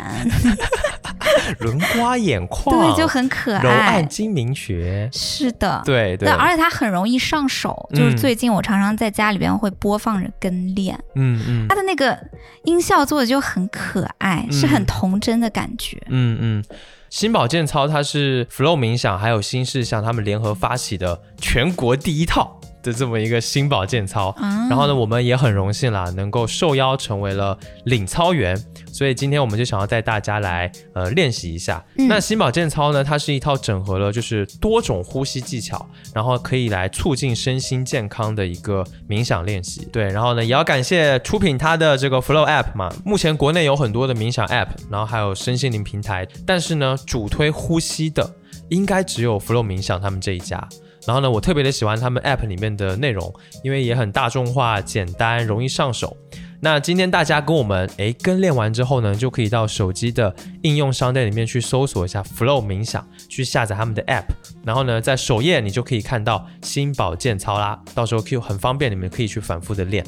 [1.60, 3.62] 轮刮眼眶，对，就很可爱。
[3.62, 7.88] 揉按睛明穴，是的，对对，而且它很容易上手。
[7.94, 12.18] 就是最近我常常在家里边会播放着跟练，嗯嗯，它的那个
[12.64, 16.00] 音效做的就很可爱，是很童真的感觉。
[16.08, 16.64] 嗯嗯。
[17.10, 22.57] 新保健操，它是 Flow 冥想还有新事项他们联合发起的全国第一套。
[22.88, 28.56] 的这么一个新保健操，然后呢，我们也很荣幸啦，能够受邀成为了领操员，
[28.90, 31.84] 所以今天我们就想要带大家来呃练习一下。
[32.08, 39.86] 那新保健操呢，它是一套整合了就是多种呼吸技巧，然后可以来促进身心健康的一个冥想练习。
[39.92, 42.90] 对，然后呢，也要感谢出品它的这个 Flow App 嘛。
[43.04, 48.34] 目前国内有很多的冥想 App，然后还有身心灵平台，但是呢，主推呼吸的
[48.70, 50.66] 应该只有 Flow 冥想他们这一家。
[51.06, 53.32] 然后呢，我特别的喜欢他们 App 里面的内容，
[53.62, 56.16] 因为也很大众化、简单、容易上手。
[56.60, 64.24] 那今天大家跟我们诶跟练完之后呢，就可以到手机的应用商店里面去搜索一下 Flow 冥想，去下载他们的 App。
[64.64, 70.04] 然后呢，在首页你就可以看到新保健操啦，到时候 Q 很方便，你们可以去反复的练，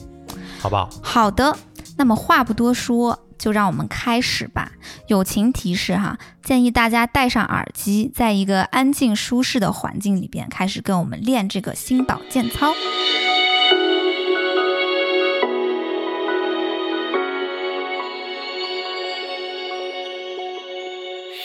[0.58, 0.90] 好不好？
[1.02, 1.56] 好的，
[1.96, 3.16] 那么话不多说。
[3.40, 4.72] 就让我们开始吧。
[5.08, 12.74] 友情提示哈，建议大家戴上耳机，在一个安静舒适的环境里边，开始跟我们练这个心保健操。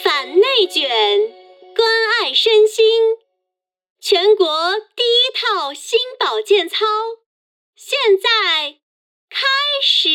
[0.03, 0.89] 反内卷，
[1.75, 1.87] 关
[2.21, 2.85] 爱身心，
[3.99, 4.45] 全国
[4.95, 6.85] 第一套心保健操，
[7.75, 8.77] 现在
[9.29, 9.39] 开
[9.81, 10.09] 始。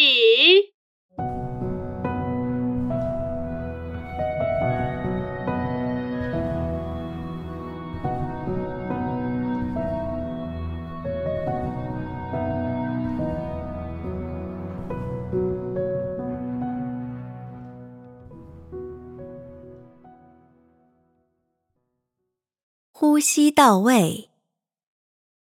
[23.03, 24.28] 呼吸到位，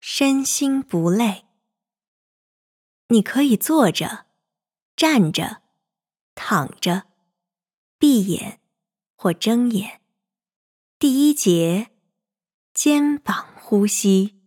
[0.00, 1.44] 身心不累。
[3.08, 4.24] 你可以坐着、
[4.96, 5.58] 站着、
[6.34, 7.02] 躺着、
[7.98, 8.60] 闭眼
[9.14, 10.00] 或睁眼。
[10.98, 11.90] 第一节，
[12.72, 14.40] 肩膀呼吸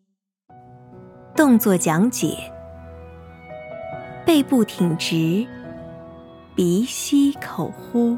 [1.36, 2.52] 动作讲解：
[4.26, 5.48] 背部挺直，
[6.56, 8.18] 鼻吸口呼，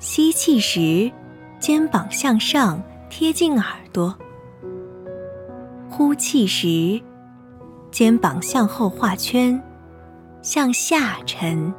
[0.00, 1.12] 吸气时
[1.60, 2.82] 肩膀向上。
[3.14, 4.16] 贴近耳朵，
[5.90, 6.98] 呼气时，
[7.90, 9.62] 肩膀向后画圈，
[10.40, 11.70] 向下沉。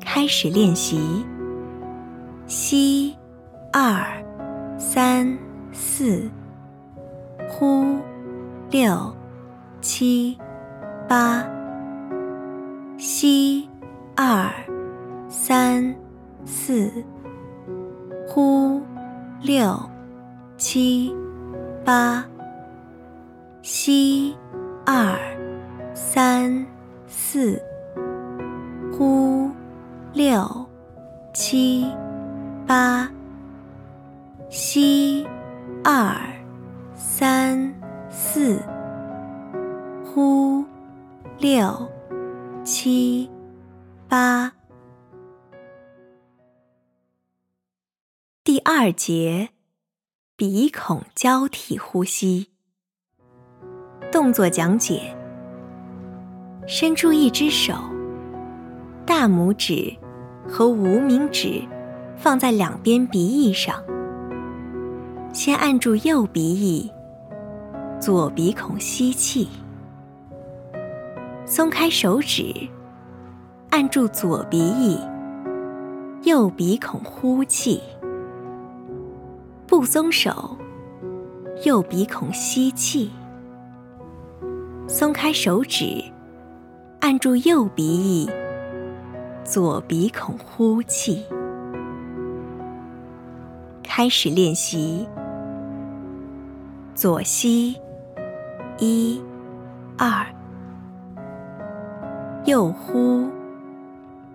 [0.00, 1.24] 开始练习，
[2.48, 3.16] 吸
[3.72, 4.04] 二
[4.76, 5.38] 三
[5.72, 6.28] 四，
[7.48, 7.96] 呼
[8.70, 9.14] 六
[9.80, 10.36] 七
[11.08, 11.46] 八，
[12.98, 13.68] 吸
[14.16, 14.52] 二
[15.28, 15.94] 三
[16.44, 16.92] 四。
[18.34, 18.82] 呼，
[19.42, 19.78] 六，
[20.56, 21.14] 七，
[21.84, 22.24] 八，
[23.62, 24.36] 吸，
[24.84, 25.16] 二，
[25.94, 26.66] 三，
[27.06, 27.62] 四，
[28.90, 29.48] 呼，
[30.12, 30.66] 六，
[31.32, 31.86] 七，
[32.66, 33.08] 八，
[34.48, 35.24] 吸，
[35.84, 36.16] 二，
[36.96, 37.72] 三，
[38.10, 38.60] 四，
[40.12, 40.64] 呼，
[41.38, 41.88] 六，
[42.64, 43.30] 七，
[44.08, 44.50] 八。
[48.46, 49.48] 第二节，
[50.36, 52.48] 鼻孔交替呼吸。
[54.12, 55.16] 动作讲解：
[56.66, 57.72] 伸出一只手，
[59.06, 59.96] 大拇指
[60.46, 61.62] 和无名指
[62.18, 63.82] 放在两边鼻翼上，
[65.32, 66.92] 先按住右鼻翼，
[67.98, 69.48] 左鼻孔吸气，
[71.46, 72.54] 松开手指，
[73.70, 75.00] 按住左鼻翼，
[76.24, 77.80] 右鼻孔呼气。
[79.84, 80.56] 松手，
[81.64, 83.10] 右鼻孔吸气，
[84.88, 86.02] 松开手指，
[87.00, 88.30] 按住右鼻翼，
[89.44, 91.24] 左鼻孔呼气。
[93.82, 95.06] 开始练习，
[96.94, 97.76] 左吸，
[98.78, 99.22] 一、
[99.96, 100.26] 二，
[102.46, 103.28] 右呼，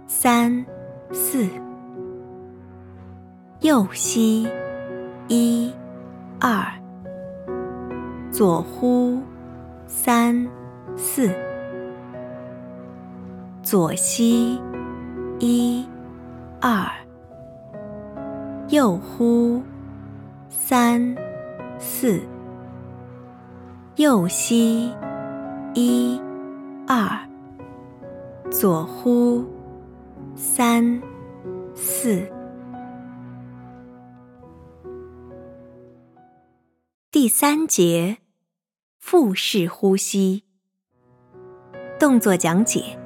[0.08, 0.66] 三、
[1.12, 1.48] 四，
[3.62, 4.48] 右吸。
[5.32, 5.72] 一、
[6.40, 6.66] 二，
[8.32, 9.22] 左呼
[9.86, 10.48] 三
[10.98, 11.30] 四，
[13.62, 14.60] 左吸
[15.38, 15.86] 一
[16.60, 16.90] 二，
[18.70, 19.62] 右呼
[20.50, 21.16] 三
[21.78, 22.20] 四，
[23.98, 24.92] 右吸
[25.76, 26.20] 一
[26.88, 27.20] 二，
[28.50, 29.46] 左呼
[30.34, 31.00] 三
[31.76, 32.28] 四。
[37.22, 38.20] 第三节，
[38.98, 40.46] 腹式呼吸。
[42.00, 42.98] 动作讲解：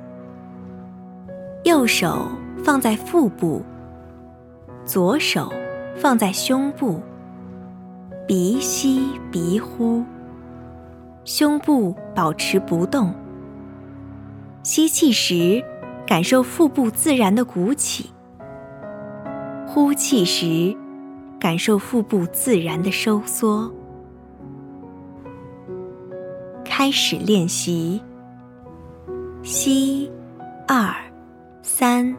[1.64, 2.28] 右手
[2.64, 3.64] 放在腹部，
[4.86, 5.51] 左手
[5.95, 7.01] 放在胸部，
[8.28, 10.03] 鼻吸鼻呼，
[11.26, 13.11] 胸部保持不动。
[14.61, 15.66] 吸气时，
[16.05, 18.11] 感受腹部自然的鼓起；
[19.66, 20.78] 呼气时，
[21.39, 23.74] 感受腹部自然的收缩。
[26.76, 28.02] 开始练习。
[29.44, 30.12] 吸，
[30.68, 30.92] 二，
[31.62, 32.18] 三，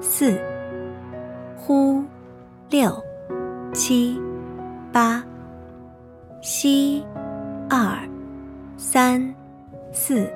[0.00, 0.40] 四，
[1.56, 2.04] 呼，
[2.70, 3.02] 六，
[3.72, 4.16] 七，
[4.92, 5.20] 八。
[6.40, 7.04] 吸，
[7.68, 7.98] 二，
[8.76, 9.34] 三，
[9.90, 10.32] 四，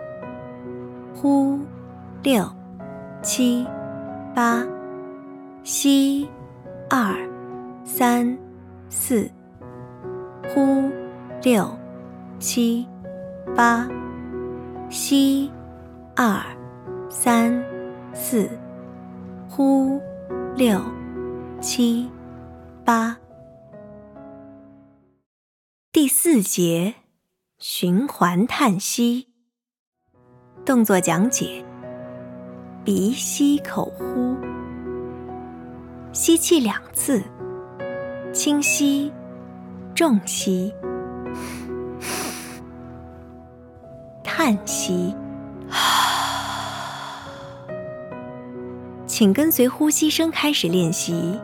[1.14, 1.60] 呼，
[2.24, 2.44] 六，
[3.22, 3.64] 七，
[4.34, 4.66] 八。
[5.62, 6.28] 吸，
[6.88, 7.14] 二，
[7.84, 8.36] 三，
[8.88, 9.30] 四，
[10.52, 10.90] 呼，
[11.44, 11.70] 六，
[12.40, 12.84] 七。
[13.56, 13.88] 八，
[14.88, 15.50] 吸，
[16.14, 16.40] 二，
[17.10, 17.62] 三，
[18.14, 18.48] 四，
[19.48, 20.00] 呼，
[20.54, 20.80] 六，
[21.60, 22.08] 七，
[22.84, 23.16] 八。
[25.92, 26.94] 第四节，
[27.58, 29.28] 循环叹息。
[30.64, 31.64] 动作讲解：
[32.84, 34.36] 鼻吸口呼，
[36.12, 37.22] 吸气两次，
[38.32, 39.12] 轻吸，
[39.94, 40.72] 重吸。
[44.42, 45.14] 叹息，
[49.06, 51.38] 请跟随呼吸声开始练习。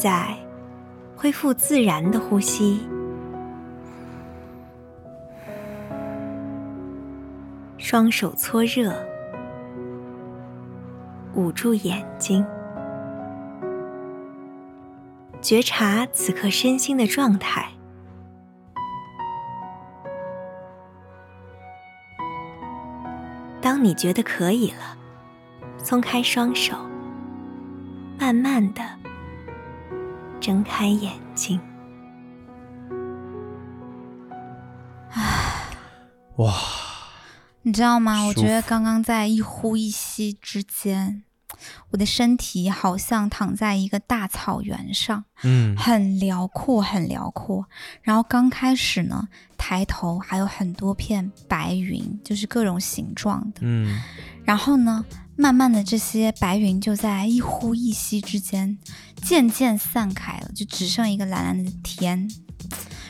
[0.00, 0.34] 在，
[1.14, 2.88] 恢复自然的呼吸，
[7.76, 8.94] 双手搓热，
[11.34, 12.42] 捂住眼睛，
[15.42, 17.68] 觉察此刻身心的状态。
[23.60, 24.96] 当你觉得可以了，
[25.76, 26.74] 松开双手，
[28.18, 28.99] 慢慢的。
[30.40, 31.60] 睁开眼睛，
[35.10, 35.66] 唉，
[36.36, 36.54] 哇！
[37.62, 38.24] 你知道吗？
[38.24, 41.24] 我觉得刚刚在一呼一吸之间，
[41.90, 47.66] 我的身体好像躺在一个大草原上，嗯，很辽阔，很辽阔。
[48.00, 49.28] 然后刚开始呢，
[49.58, 54.00] 抬头还有很多片白云，就是各种形状的，嗯。
[54.42, 55.04] 然后呢？
[55.40, 58.76] 慢慢的，这些白云就在一呼一吸之间
[59.22, 62.30] 渐渐散开了，就只剩一个蓝蓝的天，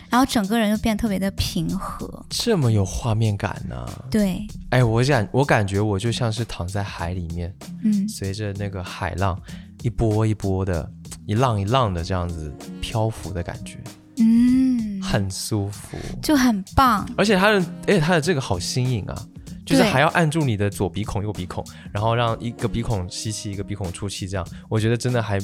[0.09, 3.85] 然后整个人就变得特别的平和，这么有画面感呢？
[4.09, 7.53] 对，哎，我感我感觉我就像是躺在海里面，
[7.83, 9.37] 嗯，随着那个海浪
[9.83, 10.89] 一波一波的，
[11.27, 13.77] 一浪一浪的这样子漂浮的感觉，
[14.19, 17.59] 嗯，很舒服，就很棒，而且它的，
[17.89, 19.27] 而且它的这个好新颖啊。
[19.71, 25.39] 就是还要按住你的左鼻孔、右鼻孔，然后让一个鼻孔吸气，一个鼻孔出气，这样我觉得真的还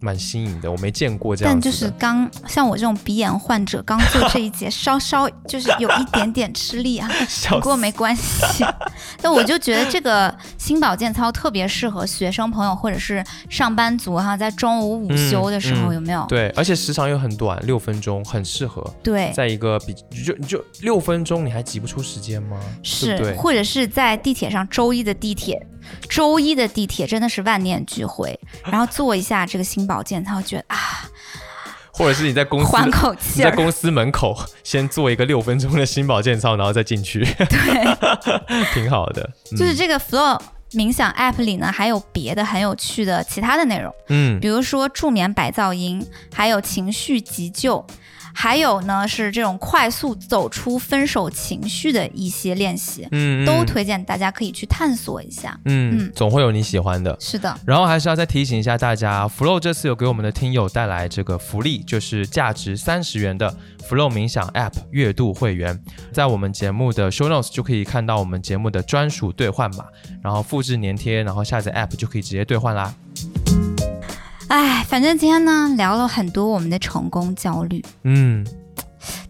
[0.00, 1.54] 蛮新颖的，我没见过这样。
[1.54, 7.08] 但就是刚像我这种鼻炎患者，刚做这一节， 稍稍就是有一点点 吃力啊，
[7.50, 8.64] 不过没关系。
[9.22, 16.26] 但我就觉得这个新保健操特别适合学生朋友或者是上班族哈，在中午午休的时候有没有？
[16.28, 18.82] 对，而且时长又很短，六分钟，很适合。
[19.02, 22.58] 对，在一个比就就六分钟，你还挤不出时间吗？
[22.82, 25.64] 是，对，或者是在地铁上，周一的地铁
[26.08, 30.76] 周一的地铁真的是万念俱灰，然后做一下这个心保健操，觉得啊，
[31.92, 33.50] 或者是你在公司缓口气儿。
[33.50, 39.22] 在公司门口先做一个六分钟的心保健操，然后再进去，对， 挺好的。
[39.50, 40.40] 嗯就是这个 Flow
[40.72, 47.86] 冥想 App 里呢，还有别的很有趣的其他的内容，嗯比如说助眠白噪音，还有情绪急救。
[48.34, 55.58] 还有呢，是这种快速走出分手情绪的一些练习，嗯都推荐大家可以去探索一下。
[55.64, 57.16] 嗯嗯总会有你喜欢的。
[57.20, 63.54] 是的，然后还是要再提醒一下大家，Flow 这次有给我们的听友带来这个福利，就是价值三十元的
[63.88, 65.78] Flow 冥想 App 月度会员，
[66.12, 69.84] 在我们节目的 Show Notes 就可以看到我们节目的专属兑换码，
[70.22, 72.94] 然后复制粘贴，然后下载 App 就可以直接兑换啦。
[74.52, 78.46] 哎，反正今天呢聊了很多我们的成功焦虑，嗯，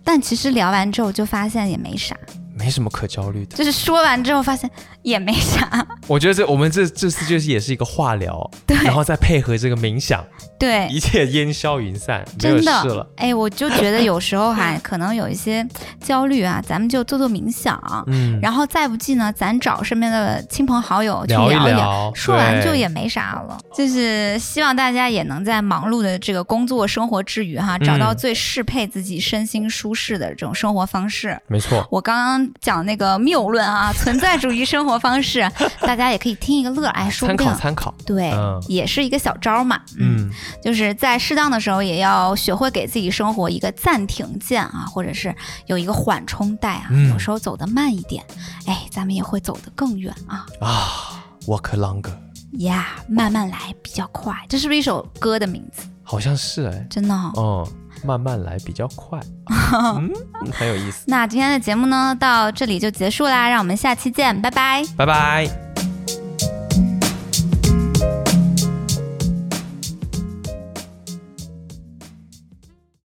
[0.03, 2.17] 但其实聊完之后就发现也没啥，
[2.63, 3.57] 没什么可焦虑的。
[3.57, 4.71] 就是说完之后发现
[5.03, 5.85] 也没啥。
[6.07, 10.25] 我觉得这我们这这次就是也是一个化疗，对然后再配合这个冥想，
[10.59, 13.07] 对，一切烟消云散，真的。
[13.17, 15.67] 哎，我就觉得有时候还，可能有一些
[16.01, 23.59] 焦虑啊， 咱们就做做冥想，嗯，然后再不济呢，咱找身边的亲朋好友去聊一聊聊说完就也没啥了。
[23.75, 31.37] 就是希望大家也能在忙碌的这个工作生活之余哈，找到嗯最适配自己身心舒适的这种生活方式。
[31.49, 35.51] 没错，我刚刚讲那个谬论啊， 存在主义生活方式，
[35.81, 37.95] 大家也可以听一个乐，哎，说参不定考参考。
[38.07, 39.81] 对，嗯也是一个小招嘛。
[39.99, 40.31] 嗯，嗯，
[40.63, 45.35] 就是在适当的时候，也要学会给自己生活一个暂停键啊，或者是
[45.67, 46.87] 有一个缓冲带啊。
[46.91, 48.25] 嗯有时候走得慢一点，
[48.67, 50.47] 哎，咱们也会走得更远啊。
[50.61, 52.15] 啊，Walk longer，
[52.61, 55.87] 呀、慢慢来比较快，这是不是一首歌的名字？
[56.05, 57.33] 好像是哎，真的、哦。
[57.35, 57.69] 哦，
[58.05, 59.19] 慢慢来比较快，
[59.97, 60.11] 嗯，
[60.53, 61.05] 很有意思。
[61.07, 64.83] 那今天的节目呢，到这里就结束啦，让我们下期见，拜拜。
[64.97, 65.82] 拜拜。